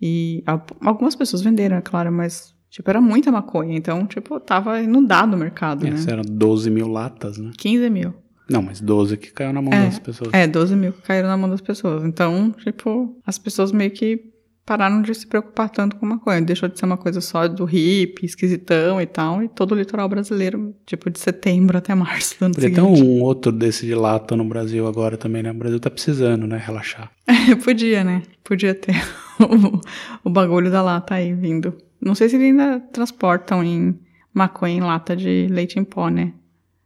E 0.00 0.42
al- 0.44 0.66
algumas 0.80 1.14
pessoas 1.14 1.42
venderam, 1.42 1.76
é 1.76 1.80
claro, 1.80 2.10
mas, 2.10 2.52
tipo, 2.72 2.88
era 2.90 3.00
muita 3.00 3.30
maconha. 3.30 3.76
Então, 3.76 4.04
tipo, 4.06 4.40
tava 4.40 4.80
inundado 4.80 5.36
o 5.36 5.38
mercado, 5.38 5.84
né? 5.84 5.90
Essa 5.90 6.10
eram 6.10 6.22
12 6.26 6.70
mil 6.70 6.88
latas, 6.88 7.36
né? 7.38 7.52
15 7.56 7.90
mil. 7.90 8.14
Não, 8.50 8.60
mas 8.62 8.80
12 8.80 9.16
que 9.18 9.30
caiu 9.32 9.52
na 9.52 9.62
mão 9.62 9.72
É, 9.72 9.84
das 9.84 9.98
pessoas. 9.98 10.30
É, 10.32 10.46
12 10.46 10.74
mil 10.74 10.92
que 10.92 11.02
caíram 11.02 11.28
na 11.28 11.36
mão 11.36 11.48
das 11.48 11.60
pessoas. 11.60 12.02
Então, 12.04 12.50
tipo, 12.64 13.16
as 13.24 13.38
pessoas 13.38 13.70
meio 13.70 13.90
que 13.90 14.32
pararam 14.66 15.02
de 15.02 15.14
se 15.14 15.26
preocupar 15.26 15.70
tanto 15.70 15.96
com 15.96 16.06
maconha. 16.06 16.40
Deixou 16.42 16.68
de 16.68 16.78
ser 16.78 16.84
uma 16.84 16.96
coisa 16.96 17.20
só 17.20 17.48
do 17.48 17.64
hippie, 17.64 18.26
esquisitão 18.26 19.00
e 19.00 19.06
tal. 19.06 19.42
E 19.42 19.48
todo 19.48 19.72
o 19.72 19.74
litoral 19.74 20.08
brasileiro, 20.08 20.74
tipo, 20.86 21.08
de 21.10 21.18
setembro 21.18 21.78
até 21.78 21.94
março 21.94 22.38
do 22.38 22.44
ano 22.46 22.54
Podia 22.54 22.68
seguinte. 22.74 23.02
um 23.02 23.22
outro 23.22 23.50
desse 23.52 23.86
de 23.86 23.94
lata 23.94 24.36
no 24.36 24.44
Brasil 24.44 24.86
agora 24.86 25.16
também, 25.16 25.42
né? 25.42 25.50
O 25.50 25.54
Brasil 25.54 25.80
tá 25.80 25.90
precisando, 25.90 26.46
né? 26.46 26.58
Relaxar. 26.64 27.10
Podia, 27.64 28.04
né? 28.04 28.22
Podia 28.44 28.74
ter 28.74 28.94
o, 29.40 29.80
o 30.28 30.30
bagulho 30.30 30.70
da 30.70 30.82
lata 30.82 31.14
aí 31.14 31.32
vindo. 31.32 31.74
Não 32.04 32.14
sei 32.14 32.28
se 32.28 32.36
eles 32.36 32.48
ainda 32.48 32.80
transportam 32.92 33.62
em 33.62 33.98
maconha 34.34 34.74
em 34.76 34.80
lata 34.80 35.14
de 35.16 35.46
leite 35.50 35.78
em 35.78 35.84
pó, 35.84 36.08
né? 36.08 36.32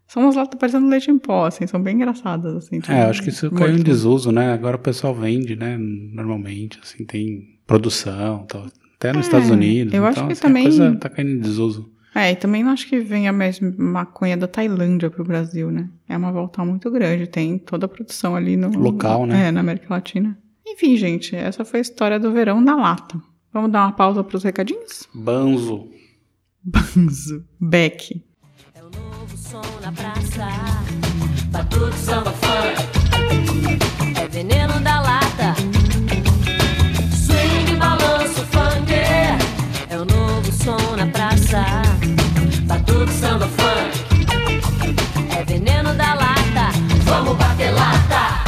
São 0.06 0.22
umas 0.22 0.36
latas 0.36 0.58
parecendo 0.58 0.86
leite 0.88 1.10
em 1.10 1.18
pó, 1.18 1.46
assim, 1.46 1.66
são 1.66 1.82
bem 1.82 1.96
engraçadas, 1.96 2.54
assim. 2.54 2.80
É, 2.88 3.02
acho 3.04 3.22
que 3.22 3.30
isso 3.30 3.50
caiu 3.50 3.76
em 3.76 3.82
desuso, 3.82 4.30
né? 4.30 4.52
Agora 4.52 4.76
o 4.76 4.80
pessoal 4.80 5.14
vende, 5.14 5.56
né? 5.56 5.76
Normalmente, 5.78 6.78
assim, 6.82 7.04
tem 7.04 7.58
produção, 7.66 8.44
tal. 8.48 8.66
até 8.96 9.12
nos 9.12 9.24
É, 9.24 9.28
Estados 9.28 9.50
Unidos. 9.50 9.92
eu 9.92 10.06
acho 10.06 10.18
então, 10.18 10.26
que 10.28 10.32
assim, 10.32 10.42
também- 10.42 10.62
A 10.66 10.68
coisa 10.70 10.96
tá 10.96 11.08
caindo 11.08 11.30
em 11.32 11.38
desuso. 11.38 11.90
É, 12.14 12.32
e 12.32 12.36
também 12.36 12.62
não 12.64 12.70
acho 12.70 12.88
que 12.88 12.98
venha 12.98 13.30
mais 13.32 13.60
maconha 13.60 14.36
da 14.38 14.46
Tailândia 14.48 15.10
pro 15.10 15.22
Brasil, 15.24 15.70
né? 15.70 15.90
É 16.08 16.16
uma 16.16 16.32
volta 16.32 16.64
muito 16.64 16.90
grande, 16.90 17.26
tem 17.26 17.58
toda 17.58 17.84
a 17.84 17.88
produção 17.88 18.34
ali 18.34 18.56
no... 18.56 18.70
Local, 18.70 19.26
né? 19.26 19.48
É, 19.48 19.50
na 19.52 19.60
América 19.60 19.86
Latina. 19.90 20.38
Enfim, 20.66 20.96
gente, 20.96 21.36
essa 21.36 21.62
foi 21.64 21.80
a 21.80 21.82
história 21.82 22.18
do 22.18 22.32
verão 22.32 22.64
da 22.64 22.74
lata. 22.74 23.20
Vamos 23.56 23.72
dar 23.72 23.86
uma 23.86 23.92
pausa 23.92 24.22
pros 24.22 24.44
recadinhos? 24.44 25.08
Banzo. 25.14 25.88
Banzo. 26.62 27.42
Beck. 27.58 28.22
som 29.32 29.62
na 29.80 29.90
praça. 29.92 30.46
Batuque, 31.48 31.96
samba, 31.96 32.32
funk. 32.32 33.80
É 34.20 34.28
veneno 34.28 34.78
da 34.80 35.00
lata. 35.00 35.54
Swing, 37.14 37.76
balanço, 37.78 38.44
funk. 38.52 38.92
É 39.88 39.96
o 39.96 40.04
novo 40.04 40.52
som 40.52 40.94
na 40.94 41.06
praça. 41.06 41.64
Batuque, 42.66 43.12
samba, 43.14 43.48
funk. 43.48 44.26
É 45.34 45.42
veneno 45.44 45.94
da 45.94 46.12
lata. 46.12 46.72
Vamos 47.06 47.38
bater 47.38 47.70
lata. 47.70 48.46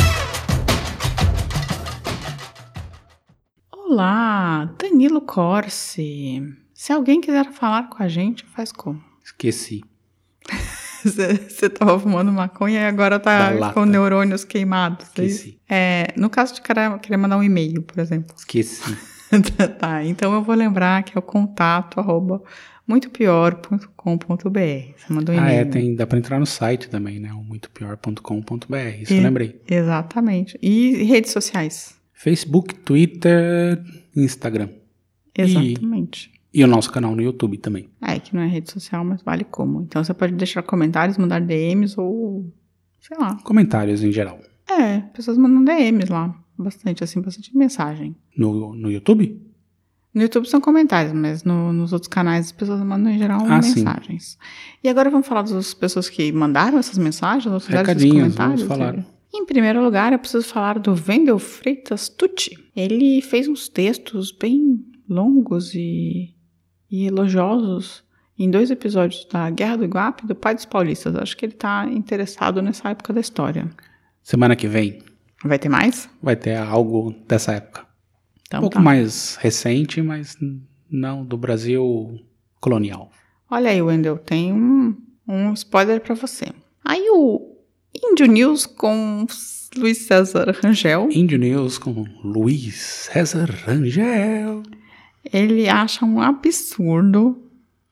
Olá, 3.90 4.68
Danilo 4.98 5.20
Corsi. 5.20 6.42
Se 6.74 6.92
alguém 6.92 7.20
quiser 7.20 7.52
falar 7.52 7.88
com 7.88 8.02
a 8.02 8.08
gente, 8.08 8.44
faz 8.46 8.72
como? 8.72 9.00
Esqueci. 9.24 9.80
Você 11.04 11.68
tava 11.70 11.96
fumando 12.00 12.32
maconha 12.32 12.80
e 12.80 12.84
agora 12.84 13.20
tá 13.20 13.50
lata. 13.50 13.74
com 13.74 13.84
neurônios 13.84 14.42
queimados. 14.44 15.06
é? 15.16 15.22
Esqueci. 15.24 15.60
É, 15.70 16.08
no 16.16 16.28
caso 16.28 16.52
de 16.54 16.60
cara 16.62 16.98
querer 16.98 17.16
mandar 17.16 17.36
um 17.36 17.44
e-mail, 17.44 17.80
por 17.82 18.00
exemplo. 18.00 18.34
Esqueci. 18.36 18.82
tá, 19.78 20.02
então 20.04 20.32
eu 20.34 20.42
vou 20.42 20.56
lembrar 20.56 21.04
que 21.04 21.16
é 21.16 21.18
o 21.20 21.22
contato 21.22 22.00
arroba 22.00 22.42
muitopior.com.br. 22.84 24.58
Você 24.96 25.12
mandou 25.12 25.32
um 25.32 25.38
Ah, 25.38 25.42
e-mail. 25.42 25.60
é, 25.60 25.64
né? 25.64 25.70
tem, 25.70 25.94
dá 25.94 26.08
pra 26.08 26.18
entrar 26.18 26.40
no 26.40 26.46
site 26.46 26.88
também, 26.88 27.20
né? 27.20 27.32
O 27.34 27.44
muitopior.com.br. 27.44 28.76
Isso 29.00 29.12
E- 29.12 29.18
eu 29.18 29.22
lembrei. 29.22 29.62
Exatamente. 29.70 30.58
E 30.60 31.04
redes 31.04 31.30
sociais? 31.30 31.94
Facebook, 32.12 32.74
Twitter, 32.74 33.80
Instagram. 34.16 34.70
Exatamente. 35.42 36.30
E, 36.52 36.60
e 36.60 36.64
o 36.64 36.66
nosso 36.66 36.90
canal 36.90 37.14
no 37.14 37.22
YouTube 37.22 37.58
também. 37.58 37.88
É, 38.00 38.18
que 38.18 38.34
não 38.34 38.42
é 38.42 38.46
rede 38.48 38.70
social, 38.70 39.04
mas 39.04 39.22
vale 39.22 39.44
como. 39.44 39.82
Então 39.82 40.02
você 40.02 40.12
pode 40.14 40.32
deixar 40.34 40.62
comentários, 40.62 41.16
mandar 41.18 41.40
DMs 41.40 41.98
ou. 41.98 42.52
sei 43.00 43.16
lá. 43.18 43.36
Comentários 43.44 44.02
em 44.02 44.10
geral. 44.12 44.38
É, 44.68 45.00
pessoas 45.00 45.38
mandam 45.38 45.64
DMs 45.64 46.10
lá. 46.10 46.34
Bastante, 46.58 47.04
assim, 47.04 47.20
bastante 47.20 47.56
mensagem. 47.56 48.16
No, 48.36 48.74
no 48.74 48.90
YouTube? 48.90 49.40
No 50.12 50.22
YouTube 50.22 50.46
são 50.48 50.60
comentários, 50.60 51.12
mas 51.12 51.44
no- 51.44 51.72
nos 51.72 51.92
outros 51.92 52.08
canais 52.08 52.46
as 52.46 52.52
pessoas 52.52 52.80
mandam 52.82 53.12
em 53.12 53.18
geral 53.18 53.40
Ah, 53.46 53.62
sim. 53.62 53.76
mensagens. 53.84 54.36
E 54.82 54.88
agora 54.88 55.08
vamos 55.10 55.26
falar 55.28 55.42
das 55.42 55.72
pessoas 55.74 56.08
que 56.08 56.32
mandaram 56.32 56.78
essas 56.78 56.98
mensagens, 56.98 57.52
ou 57.52 57.60
fizeram 57.60 57.92
esses 57.92 58.10
comentários. 58.10 58.62
vamos 58.62 58.62
falar. 58.62 59.06
Em 59.32 59.44
primeiro 59.46 59.84
lugar, 59.84 60.12
eu 60.12 60.18
preciso 60.18 60.44
falar 60.48 60.78
do 60.80 60.96
Wendel 61.06 61.38
Freitas 61.38 62.08
Tucci. 62.08 62.56
Ele 62.74 63.20
fez 63.22 63.46
uns 63.46 63.68
textos 63.68 64.32
bem 64.32 64.82
longos 65.08 65.74
e, 65.74 66.34
e 66.90 67.06
elogiosos 67.06 68.04
em 68.38 68.50
dois 68.50 68.70
episódios 68.70 69.26
da 69.30 69.50
Guerra 69.50 69.78
do 69.78 69.84
Iguape 69.84 70.24
e 70.24 70.28
do 70.28 70.34
Pai 70.34 70.54
dos 70.54 70.64
Paulistas. 70.64 71.16
Acho 71.16 71.36
que 71.36 71.46
ele 71.46 71.54
tá 71.54 71.86
interessado 71.90 72.62
nessa 72.62 72.90
época 72.90 73.12
da 73.12 73.20
história. 73.20 73.68
Semana 74.22 74.54
que 74.54 74.68
vem 74.68 75.02
Vai 75.44 75.58
ter 75.58 75.68
mais? 75.68 76.08
vai 76.22 76.36
ter 76.36 76.56
algo 76.56 77.14
dessa 77.26 77.52
época. 77.52 77.86
Então 78.46 78.60
um 78.60 78.62
pouco 78.62 78.76
tá. 78.76 78.82
mais 78.82 79.36
recente, 79.36 80.02
mas 80.02 80.36
não 80.90 81.24
do 81.24 81.36
Brasil 81.36 82.18
colonial. 82.60 83.10
Olha 83.50 83.70
aí, 83.70 83.80
Wendel, 83.80 84.18
tem 84.18 84.52
um, 84.52 84.96
um 85.26 85.52
spoiler 85.52 86.00
pra 86.00 86.14
você. 86.14 86.46
Aí 86.84 87.08
o 87.10 87.56
Índio 87.94 88.26
News 88.26 88.66
com 88.66 89.26
Luiz 89.76 89.98
César 89.98 90.56
Rangel, 90.62 91.08
Índio 91.10 91.38
News 91.38 91.78
com 91.78 92.04
Luiz 92.22 92.74
César 92.76 93.50
Rangel. 93.66 94.62
Ele 95.32 95.68
acha 95.68 96.04
um 96.04 96.20
absurdo 96.20 97.44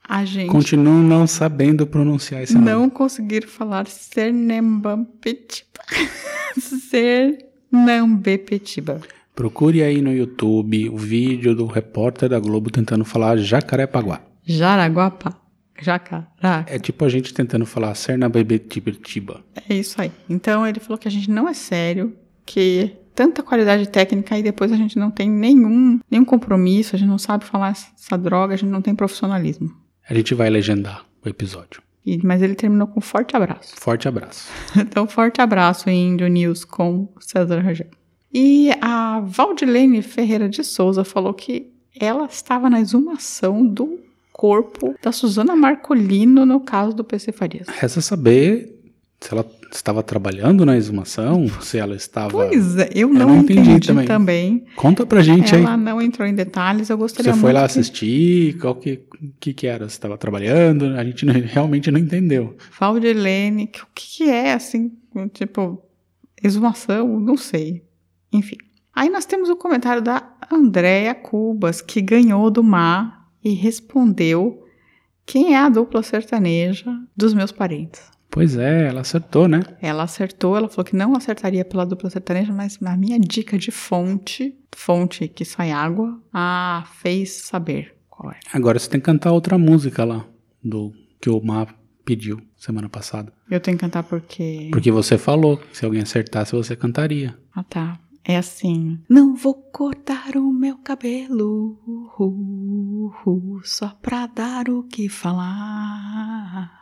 a 0.08 0.24
gente 0.24 0.48
Continuo 0.50 1.02
não 1.02 1.26
sabendo 1.26 1.84
pronunciar 1.86 2.42
esse 2.42 2.54
nome. 2.54 2.66
não 2.66 2.88
conseguir 2.88 3.46
falar 3.46 3.88
Sernambapetiba. 3.88 5.80
Sernambepetiba. 7.70 9.00
Procure 9.34 9.82
aí 9.82 10.00
no 10.00 10.12
YouTube 10.12 10.88
o 10.88 10.96
vídeo 10.96 11.54
do 11.54 11.66
repórter 11.66 12.28
da 12.28 12.38
Globo 12.38 12.70
tentando 12.70 13.04
falar 13.04 13.36
Jacarepaguá. 13.36 14.20
Jaraguapa. 14.44 15.36
Jacará. 15.82 16.64
É 16.66 16.78
tipo 16.78 17.04
a 17.04 17.08
gente 17.08 17.34
tentando 17.34 17.66
falar 17.66 17.94
Sernambebetiba. 17.94 19.44
É 19.68 19.74
isso 19.74 20.00
aí. 20.00 20.10
Então 20.28 20.66
ele 20.66 20.80
falou 20.80 20.96
que 20.96 21.08
a 21.08 21.10
gente 21.10 21.30
não 21.30 21.48
é 21.48 21.52
sério, 21.52 22.16
que 22.46 22.92
tanta 23.16 23.42
qualidade 23.42 23.88
técnica 23.88 24.38
e 24.38 24.42
depois 24.42 24.70
a 24.70 24.76
gente 24.76 24.98
não 24.98 25.10
tem 25.10 25.28
nenhum, 25.28 25.98
nenhum 26.10 26.24
compromisso, 26.24 26.94
a 26.94 26.98
gente 26.98 27.08
não 27.08 27.18
sabe 27.18 27.44
falar 27.44 27.70
essa 27.70 28.16
droga, 28.16 28.54
a 28.54 28.56
gente 28.56 28.70
não 28.70 28.82
tem 28.82 28.94
profissionalismo. 28.94 29.74
A 30.08 30.14
gente 30.14 30.34
vai 30.34 30.48
legendar 30.50 31.04
o 31.24 31.28
episódio. 31.28 31.82
E- 32.04 32.20
mas 32.24 32.40
ele 32.42 32.54
terminou 32.54 32.86
com 32.86 33.00
um 33.00 33.02
forte 33.02 33.34
abraço. 33.34 33.74
Forte 33.76 34.06
abraço. 34.06 34.48
Então, 34.78 35.08
forte 35.08 35.40
abraço 35.40 35.90
em 35.90 36.10
Índio 36.12 36.28
News 36.28 36.64
com 36.64 37.08
César 37.18 37.58
Rangel. 37.60 37.88
E 38.32 38.70
a 38.82 39.20
Valdilene 39.20 40.02
Ferreira 40.02 40.48
de 40.48 40.62
Souza 40.62 41.02
falou 41.02 41.32
que 41.32 41.72
ela 41.98 42.26
estava 42.26 42.68
na 42.68 42.80
exumação 42.80 43.66
do 43.66 43.98
corpo 44.32 44.94
da 45.02 45.10
Suzana 45.10 45.56
Marcolino 45.56 46.44
no 46.44 46.60
caso 46.60 46.94
do 46.94 47.02
PC 47.02 47.32
Farias. 47.32 47.66
Resta 47.68 48.02
saber 48.02 48.78
se 49.18 49.32
ela 49.32 49.42
estava 49.72 50.02
trabalhando 50.02 50.64
na 50.64 50.76
exumação, 50.76 51.46
se 51.60 51.78
ela 51.78 51.94
estava. 51.96 52.30
Pois 52.30 52.76
é, 52.76 52.88
eu 52.94 53.08
Eu 53.08 53.14
não, 53.14 53.28
não 53.28 53.36
entendi 53.38 53.60
entendi, 53.70 53.86
também. 53.88 54.06
também. 54.06 54.64
Conta 54.76 55.04
pra 55.06 55.22
gente 55.22 55.54
Ela 55.54 55.72
aí. 55.74 55.76
não 55.80 56.00
entrou 56.00 56.26
em 56.26 56.34
detalhes, 56.34 56.88
eu 56.90 56.96
gostaria 56.98 57.32
Você 57.34 57.40
foi 57.40 57.52
lá 57.52 57.60
que- 57.60 57.66
assistir? 57.66 58.58
Qual 58.58 58.74
que, 58.74 59.02
que, 59.40 59.52
que 59.54 59.66
era? 59.66 59.88
Você 59.88 59.94
estava 59.96 60.16
trabalhando? 60.16 60.86
A 60.96 61.04
gente 61.04 61.24
não- 61.26 61.34
realmente 61.34 61.90
não 61.90 61.98
entendeu. 61.98 62.56
Valdilene, 62.78 63.66
que- 63.66 63.82
o 63.82 63.86
que, 63.94 64.06
que 64.18 64.30
é 64.30 64.52
assim, 64.54 64.92
tipo, 65.32 65.82
exumação? 66.42 67.18
Não 67.20 67.36
sei. 67.36 67.82
Enfim. 68.32 68.56
Aí 68.94 69.08
nós 69.10 69.26
temos 69.26 69.48
o 69.50 69.56
comentário 69.56 70.00
da 70.02 70.22
Andréia 70.50 71.14
Cubas, 71.14 71.80
que 71.82 72.00
ganhou 72.00 72.50
do 72.50 72.62
Mar 72.62 73.26
e 73.44 73.52
respondeu 73.52 74.62
quem 75.26 75.54
é 75.54 75.58
a 75.58 75.68
dupla 75.68 76.02
sertaneja 76.02 76.90
dos 77.16 77.34
meus 77.34 77.52
parentes. 77.52 78.00
Pois 78.36 78.54
é, 78.54 78.88
ela 78.88 79.00
acertou, 79.00 79.48
né? 79.48 79.62
Ela 79.80 80.02
acertou, 80.02 80.58
ela 80.58 80.68
falou 80.68 80.84
que 80.84 80.94
não 80.94 81.16
acertaria 81.16 81.64
pela 81.64 81.86
dupla 81.86 82.10
sertaneja, 82.10 82.52
mas 82.52 82.78
na 82.80 82.94
minha 82.94 83.18
dica 83.18 83.56
de 83.56 83.70
fonte, 83.70 84.54
fonte 84.76 85.26
que 85.26 85.42
sai 85.42 85.70
água, 85.70 86.20
a 86.30 86.84
fez 87.00 87.30
saber 87.30 87.94
qual 88.10 88.30
é. 88.30 88.38
Agora 88.52 88.78
você 88.78 88.90
tem 88.90 89.00
que 89.00 89.06
cantar 89.06 89.32
outra 89.32 89.56
música 89.56 90.04
lá, 90.04 90.26
do 90.62 90.92
que 91.18 91.30
o 91.30 91.40
Mar 91.42 91.74
pediu 92.04 92.38
semana 92.58 92.90
passada. 92.90 93.32
Eu 93.50 93.58
tenho 93.58 93.78
que 93.78 93.80
cantar 93.80 94.02
porque. 94.02 94.68
Porque 94.70 94.90
você 94.90 95.16
falou 95.16 95.56
que 95.56 95.74
se 95.74 95.86
alguém 95.86 96.02
acertasse, 96.02 96.52
você 96.52 96.76
cantaria. 96.76 97.34
Ah, 97.54 97.64
tá. 97.64 97.98
É 98.28 98.36
assim. 98.36 98.98
Não 99.08 99.36
vou 99.36 99.54
cortar 99.54 100.36
o 100.36 100.52
meu 100.52 100.76
cabelo 100.78 101.78
uh, 102.18 103.12
uh, 103.24 103.60
só 103.62 103.96
pra 104.02 104.26
dar 104.26 104.68
o 104.68 104.82
que 104.82 105.08
falar. 105.08 106.72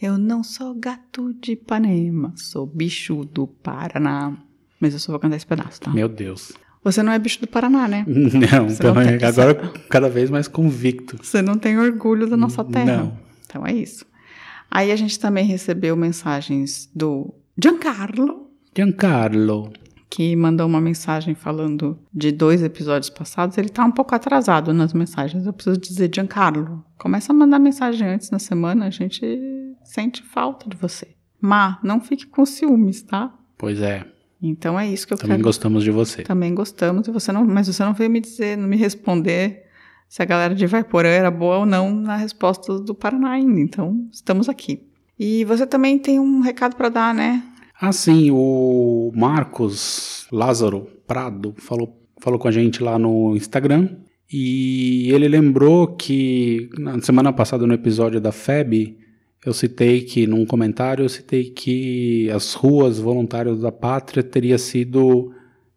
Eu 0.00 0.16
não 0.16 0.44
sou 0.44 0.74
gato 0.74 1.34
de 1.34 1.52
Ipanema, 1.52 2.32
sou 2.36 2.64
bicho 2.66 3.24
do 3.24 3.48
Paraná. 3.48 4.36
Mas 4.78 4.92
eu 4.94 5.00
só 5.00 5.10
vou 5.10 5.18
cantar 5.18 5.34
esse 5.36 5.46
pedaço, 5.46 5.80
tá? 5.80 5.90
Meu 5.90 6.08
Deus. 6.08 6.52
Você 6.84 7.02
não 7.02 7.12
é 7.12 7.18
bicho 7.18 7.40
do 7.40 7.48
Paraná, 7.48 7.88
né? 7.88 8.04
Não, 8.06 8.68
Você 8.68 8.74
então, 8.76 8.94
não 8.94 9.02
tem- 9.02 9.24
agora 9.26 9.54
cada 9.90 10.08
vez 10.08 10.30
mais 10.30 10.46
convicto. 10.46 11.18
Você 11.20 11.42
não 11.42 11.58
tem 11.58 11.76
orgulho 11.76 12.28
da 12.28 12.36
nossa 12.36 12.62
terra. 12.64 12.98
Não. 12.98 13.18
Então 13.44 13.66
é 13.66 13.72
isso. 13.72 14.06
Aí 14.70 14.92
a 14.92 14.96
gente 14.96 15.18
também 15.18 15.44
recebeu 15.44 15.96
mensagens 15.96 16.88
do 16.94 17.34
Giancarlo, 17.60 18.46
Giancarlo. 18.76 19.72
Que 20.10 20.34
mandou 20.34 20.66
uma 20.66 20.80
mensagem 20.80 21.34
falando 21.34 21.98
de 22.12 22.32
dois 22.32 22.62
episódios 22.62 23.10
passados. 23.10 23.58
Ele 23.58 23.68
tá 23.68 23.84
um 23.84 23.90
pouco 23.92 24.14
atrasado 24.14 24.72
nas 24.72 24.92
mensagens. 24.92 25.44
Eu 25.46 25.52
preciso 25.52 25.78
dizer, 25.78 26.10
Giancarlo, 26.14 26.84
começa 26.96 27.32
a 27.32 27.36
mandar 27.36 27.58
mensagem 27.58 28.06
antes 28.08 28.30
na 28.30 28.38
semana, 28.38 28.86
a 28.86 28.90
gente 28.90 29.38
sente 29.84 30.22
falta 30.22 30.68
de 30.68 30.76
você. 30.76 31.08
Má, 31.40 31.78
não 31.82 32.00
fique 32.00 32.26
com 32.26 32.44
ciúmes, 32.46 33.02
tá? 33.02 33.32
Pois 33.56 33.80
é, 33.80 34.04
Então 34.42 34.78
é 34.78 34.86
isso 34.88 35.06
que 35.06 35.12
eu 35.12 35.18
também 35.18 35.36
quero. 35.36 35.44
gostamos 35.48 35.84
de 35.84 35.90
você. 35.90 36.22
Também 36.22 36.54
gostamos, 36.54 37.06
e 37.06 37.10
você 37.10 37.30
não, 37.32 37.44
mas 37.44 37.66
você 37.68 37.84
não 37.84 37.92
veio 37.94 38.10
me 38.10 38.20
dizer, 38.20 38.56
não 38.56 38.68
me 38.68 38.76
responder 38.76 39.64
se 40.08 40.22
a 40.22 40.24
galera 40.24 40.54
de 40.54 40.66
Vaiporã 40.66 41.08
era 41.10 41.30
boa 41.30 41.58
ou 41.58 41.66
não 41.66 41.94
na 41.94 42.16
resposta 42.16 42.78
do 42.78 42.94
Paraná 42.94 43.32
ainda. 43.32 43.60
Então, 43.60 44.08
estamos 44.10 44.48
aqui. 44.48 44.82
E 45.18 45.44
você 45.44 45.66
também 45.66 45.98
tem 45.98 46.18
um 46.18 46.40
recado 46.40 46.76
para 46.76 46.88
dar, 46.88 47.14
né? 47.14 47.42
Ah, 47.80 47.92
sim, 47.92 48.30
o 48.32 49.12
Marcos 49.14 50.26
Lázaro 50.32 50.88
Prado 51.06 51.54
falou, 51.58 51.96
falou 52.20 52.38
com 52.38 52.48
a 52.48 52.50
gente 52.50 52.82
lá 52.82 52.98
no 52.98 53.36
Instagram 53.36 53.88
e 54.32 55.10
ele 55.12 55.28
lembrou 55.28 55.86
que 55.86 56.68
na 56.76 57.00
semana 57.00 57.32
passada 57.32 57.66
no 57.66 57.72
episódio 57.74 58.20
da 58.20 58.32
FEB 58.32 58.98
eu 59.46 59.54
citei 59.54 60.00
que, 60.00 60.26
num 60.26 60.44
comentário, 60.44 61.04
eu 61.04 61.08
citei 61.08 61.44
que 61.50 62.28
as 62.30 62.52
ruas 62.54 62.98
voluntários 62.98 63.60
da 63.60 63.70
pátria 63.70 64.22
teria 64.24 64.58
sido 64.58 65.32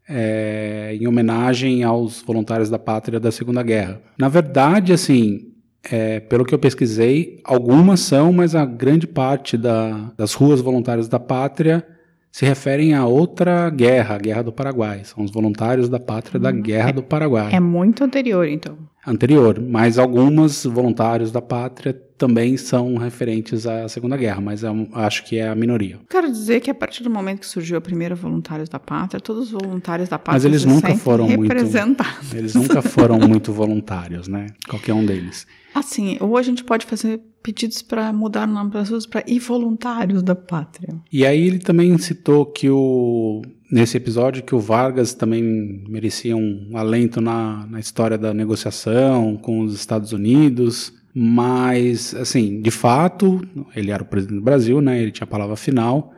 é, 0.10 0.98
em 1.00 1.06
homenagem 1.08 1.84
aos 1.84 2.22
voluntários 2.24 2.70
da 2.70 2.80
pátria 2.80 3.20
da 3.20 3.32
Segunda 3.32 3.62
Guerra. 3.62 4.02
Na 4.18 4.28
verdade, 4.28 4.92
assim, 4.92 5.52
é, 5.90 6.20
pelo 6.20 6.44
que 6.44 6.54
eu 6.54 6.60
pesquisei, 6.60 7.40
algumas 7.44 8.00
são, 8.00 8.34
mas 8.34 8.56
a 8.56 8.66
grande 8.66 9.06
parte 9.06 9.56
da- 9.56 10.12
das 10.18 10.34
ruas 10.34 10.60
voluntárias 10.60 11.08
da 11.08 11.20
pátria 11.20 11.86
se 12.32 12.46
referem 12.46 12.94
a 12.94 13.06
outra 13.06 13.70
guerra, 13.70 14.16
a 14.16 14.18
Guerra 14.18 14.44
do 14.44 14.52
Paraguai. 14.52 15.02
São 15.04 15.24
os 15.24 15.32
voluntários 15.32 15.90
da 15.90 16.00
pátria 16.00 16.40
da 16.40 16.52
Guerra 16.52 16.92
do 16.94 17.04
Paraguai 17.04 17.50
É 17.54 17.60
muito 17.60 18.04
anterior, 18.04 18.48
então. 18.48 18.78
anterior, 19.06 19.60
mas 19.60 19.98
algumas 20.00 20.64
voluntários 20.66 21.32
da 21.32 21.42
pátria 21.42 21.94
também 22.18 22.56
são 22.56 22.96
referentes 22.98 23.66
à 23.66 23.88
Segunda 23.90 24.16
Guerra, 24.16 24.40
mas 24.40 24.64
é 24.64 24.70
um- 24.70 24.88
acho 24.94 25.26
que 25.26 25.38
é 25.40 25.48
a 25.50 25.56
minoria. 25.56 25.98
Quero 26.08 26.32
dizer 26.32 26.60
que 26.62 26.70
a 26.70 26.76
partir 26.76 27.04
do 27.04 27.10
momento 27.10 27.40
que 27.40 27.48
surgiu 27.48 27.78
a 27.78 27.82
primeira 27.82 28.14
Voluntários 28.14 28.70
da 28.70 28.78
Pátria, 28.80 29.20
todos 29.20 29.46
os 29.46 29.52
voluntários 29.60 30.08
da 30.08 30.20
Pátria 30.20 30.34
Mas 30.36 30.46
eles 30.46 30.64
nunca 30.64 30.96
foram 30.96 31.28
muito 31.28 31.42
representados. 31.52 32.34
Eles 32.34 32.54
nunca 32.54 32.82
foram 32.82 33.18
muito 33.28 33.52
voluntários, 33.52 34.28
né? 34.28 34.48
Qualquer 34.70 34.94
um 34.94 35.04
deles. 35.06 35.48
Assim, 35.74 36.18
ou 36.20 36.38
a 36.38 36.42
gente 36.44 36.64
pode 36.64 36.86
fazer 36.86 37.20
pedidos 37.42 37.82
para 37.82 38.12
mudar 38.14 38.48
o 38.48 38.52
nome 38.52 38.72
das 38.72 38.90
ruas 38.90 39.06
para 39.06 39.24
ir 39.28 39.40
voluntários 39.40 40.24
da 40.24 40.36
Pátria. 40.36 40.96
E 41.12 41.26
aí 41.26 41.48
ele 41.48 41.60
também 41.60 41.98
citou 41.98 42.46
que 42.46 42.70
o 42.70 43.42
nesse 43.72 43.96
episódio 43.96 44.44
que 44.44 44.54
o 44.54 44.60
Vargas 44.60 45.14
também 45.14 45.42
merecia 45.88 46.36
um 46.36 46.72
alento 46.74 47.22
na, 47.22 47.66
na 47.68 47.80
história 47.80 48.18
da 48.18 48.34
negociação 48.34 49.38
com 49.38 49.62
os 49.62 49.74
Estados 49.74 50.12
Unidos, 50.12 50.94
mas 51.16 52.14
assim, 52.14 52.62
de 52.62 52.70
fato, 52.70 53.42
ele 53.74 53.92
era 53.92 54.04
o 54.04 54.06
presidente 54.06 54.40
do 54.40 54.44
Brasil, 54.44 54.82
né? 54.82 55.02
Ele 55.02 55.12
tinha 55.12 55.24
a 55.24 55.28
palavra 55.30 55.56
final, 55.56 56.14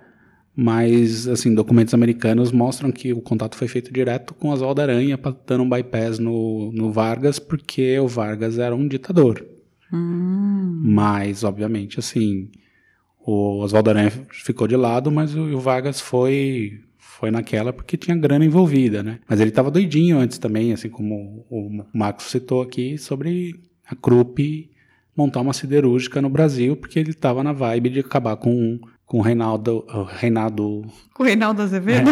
mas 0.55 1.27
assim, 1.27 1.53
documentos 1.53 1.93
americanos 1.93 2.51
mostram 2.51 2.91
que 2.91 3.13
o 3.13 3.21
contato 3.21 3.55
foi 3.55 3.67
feito 3.67 3.93
direto 3.93 4.33
com 4.33 4.49
Oswaldo 4.49 4.81
Aranha, 4.81 5.19
dando 5.45 5.63
um 5.63 5.69
bypass 5.69 6.17
no, 6.17 6.71
no 6.71 6.91
Vargas, 6.91 7.37
porque 7.37 7.99
o 7.99 8.07
Vargas 8.07 8.57
era 8.57 8.75
um 8.75 8.87
ditador. 8.87 9.45
Mas, 10.85 11.45
obviamente, 11.45 11.97
assim, 11.97 12.49
o 13.25 13.59
Oswaldo 13.61 13.89
Aranha 13.91 14.11
ficou 14.31 14.67
de 14.67 14.75
lado, 14.75 15.09
mas 15.09 15.33
o, 15.33 15.43
o 15.55 15.59
Vargas 15.59 16.01
foi 16.01 16.81
foi 16.97 17.31
naquela 17.31 17.71
porque 17.71 17.95
tinha 17.95 18.17
grana 18.17 18.43
envolvida, 18.43 19.01
né? 19.01 19.19
Mas 19.29 19.39
ele 19.39 19.49
estava 19.49 19.71
doidinho 19.71 20.17
antes 20.17 20.37
também, 20.37 20.73
assim 20.73 20.89
como 20.89 21.45
o 21.49 21.85
Marcos 21.93 22.25
citou 22.25 22.61
aqui, 22.61 22.97
sobre 22.97 23.55
a 23.89 23.95
Krupp 23.95 24.69
montar 25.15 25.39
uma 25.39 25.53
siderúrgica 25.53 26.21
no 26.21 26.29
Brasil, 26.29 26.75
porque 26.75 26.99
ele 26.99 27.11
estava 27.11 27.41
na 27.43 27.53
vibe 27.53 27.91
de 27.91 27.99
acabar 28.01 28.35
com, 28.35 28.77
com 29.05 29.19
o 29.19 29.21
Reinaldo, 29.21 29.85
o 29.87 30.03
Reinaldo 30.03 30.83
Com 31.13 31.23
o 31.23 31.25
Reinaldo 31.25 31.61
Azevedo? 31.61 32.09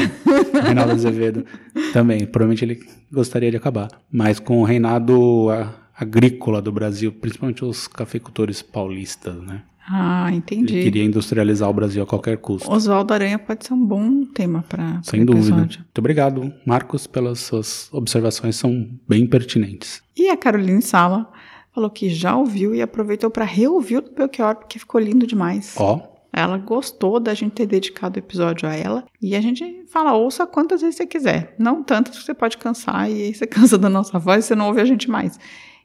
Reinaldo 0.64 0.94
Azevedo 0.94 1.46
também. 1.92 2.26
Provavelmente 2.26 2.64
ele 2.64 2.80
gostaria 3.12 3.52
de 3.52 3.58
acabar. 3.58 3.90
Mas 4.10 4.40
com 4.40 4.62
o 4.62 4.64
reinado 4.64 5.50
a- 5.50 5.76
agrícola 6.02 6.62
do 6.62 6.72
Brasil, 6.72 7.12
principalmente 7.12 7.64
os 7.64 7.88
cafeicultores 7.88 8.62
paulistas, 8.62 9.36
né? 9.44 9.64
Ah, 9.90 10.26
Ele 10.28 10.38
entendi. 10.38 10.82
queria 10.84 11.04
industrializar 11.04 11.70
o 11.70 11.74
Brasil 11.74 12.02
a 12.04 12.06
qualquer 12.06 12.38
custo. 12.38 12.72
Oswaldo 12.72 13.14
Aranha 13.14 13.38
pode 13.38 13.66
ser 13.66 13.74
um 13.74 13.86
bom 13.86 14.24
tema 14.26 14.64
para 14.68 15.02
Sem 15.04 15.26
dúvida. 15.26 15.56
Muito 15.58 15.98
obrigado, 15.98 16.54
Marcos, 16.66 17.08
pelas 17.08 17.40
suas 17.40 17.90
observações, 17.92 18.56
são 18.56 18.88
bem 19.08 19.26
pertinentes. 19.28 20.02
E 20.16 20.30
a 20.30 20.38
Caroline 20.38 20.82
Sala 20.82 21.30
falou 21.74 21.90
que 21.90 22.10
já 22.10 22.36
ouviu 22.36 22.76
e 22.76 22.82
aproveitou 22.82 23.30
para 23.30 23.44
reouvir 23.44 23.98
o 23.98 24.02
do 24.02 24.12
Belchior, 24.12 24.56
porque 24.56 24.80
ficou 24.80 25.02
lindo 25.02 25.26
demais. 25.28 25.74
Ó, 25.78 26.00
Ela 26.32 26.58
gostou 26.58 27.20
da 27.20 27.34
gente 27.34 27.54
ter 27.54 27.66
dedicado 27.66 28.18
o 28.18 28.20
episódio 28.20 28.70
a 28.70 28.74
ela. 28.76 29.04
E 29.22 29.36
a 29.36 29.42
gente 29.42 29.84
fala, 29.92 30.14
ouça 30.14 30.46
quantas 30.48 30.80
vezes 30.82 30.96
você 30.96 31.06
quiser. 31.06 31.56
Não 31.60 31.84
tantas 31.84 32.18
que 32.18 32.24
você 32.24 32.34
pode 32.34 32.58
cansar 32.58 33.10
e 33.10 33.24
aí 33.24 33.34
você 33.34 33.46
cansa 33.48 33.78
da 33.78 33.90
nossa 33.90 34.18
voz 34.18 34.46
e 34.46 34.48
você 34.48 34.56
não 34.56 34.68
ouve 34.68 34.80
a 34.80 34.86
gente 34.86 35.10
mais. 35.10 35.38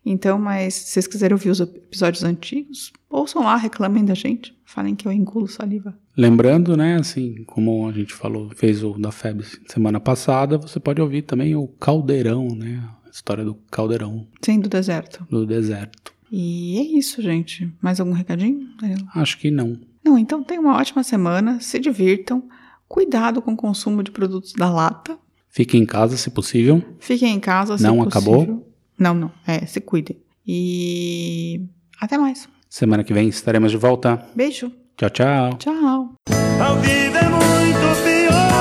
Então, 0.09 0.39
mas 0.39 0.73
se 0.75 0.91
vocês 0.91 1.07
quiserem 1.09 1.35
ouvir 1.35 1.51
os 1.51 1.59
episódios 1.59 2.23
antigos, 2.23 2.93
ouçam 3.11 3.43
lá, 3.43 3.57
reclamem 3.57 4.05
da 4.05 4.15
gente. 4.15 4.57
Falem 4.65 4.95
que 4.95 5.07
eu 5.09 5.11
engulo 5.13 5.49
saliva. 5.49 5.99
lembrando, 6.17 6.77
né, 6.77 6.95
assim, 6.97 7.43
como 7.45 7.89
a 7.89 7.93
gente 7.93 8.15
falou, 8.15 8.49
fez 8.55 8.85
o 8.85 8.93
da 8.99 9.11
FEB 9.11 9.43
semana 9.67 9.99
passada, 9.99 10.57
você 10.59 10.79
pode 10.79 11.01
ouvir 11.03 11.23
também 11.23 11.57
o 11.57 11.67
Caldeirão, 11.67 12.49
né? 12.55 12.83
A 13.05 13.11
história 13.11 13.45
do 13.45 13.55
Caldeirão 13.71 14.27
Sim, 14.43 14.61
do 14.61 14.69
deserto. 14.69 15.27
do 15.29 15.45
deserto. 15.45 16.13
E 16.31 16.79
é 16.79 16.99
isso, 16.99 17.21
gente. 17.21 17.73
Mais 17.83 17.99
algum 18.01 18.13
recadinho, 18.13 18.69
Danilo? 18.81 19.07
Acho 19.15 19.39
que 19.39 19.51
não. 19.51 19.79
Não, 20.05 20.17
então 20.19 20.43
tenham 20.45 20.63
uma 20.65 20.77
ótima 20.77 21.03
semana, 21.03 21.59
se 21.61 21.79
divirtam, 21.81 22.49
cuidado 22.89 23.43
com 23.43 23.53
o 23.55 23.57
consumo 23.57 24.03
de 24.05 24.11
produtos 24.13 24.53
da 24.53 24.71
lata, 24.71 25.19
Fique 25.49 25.79
em 25.79 25.87
casa, 25.87 26.17
se 26.19 26.29
possível. 26.31 26.83
fiquem 27.01 27.35
em 27.35 27.41
casa 27.41 27.77
se 27.79 27.83
Não 27.83 27.97
possível. 28.05 28.09
acabou? 28.09 28.73
Não, 28.99 29.15
não, 29.15 29.31
é, 29.47 29.67
se 29.67 29.81
cuidem. 29.81 30.17
E 30.47 31.61
até 32.01 32.17
mais. 32.17 32.49
Semana 32.69 33.05
que 33.05 33.13
vem 33.13 33.29
estaremos 33.29 33.71
de 33.71 33.77
volta. 33.77 34.27
Beijo. 34.35 34.73
Tchau, 34.97 35.11
tchau. 35.11 35.59
Tchau. 35.59 36.15
Ao 36.61 36.77
vivo 36.81 37.17
é 37.17 37.29
muito 37.29 38.03
pior. 38.03 38.57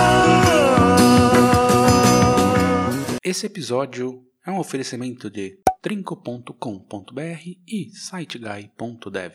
Esse 3.23 3.45
episódio 3.45 4.23
é 4.45 4.51
um 4.51 4.59
oferecimento 4.59 5.29
de 5.29 5.59
trinco.com.br 5.81 7.41
e 7.67 7.89
siteguy.dev. 7.91 9.33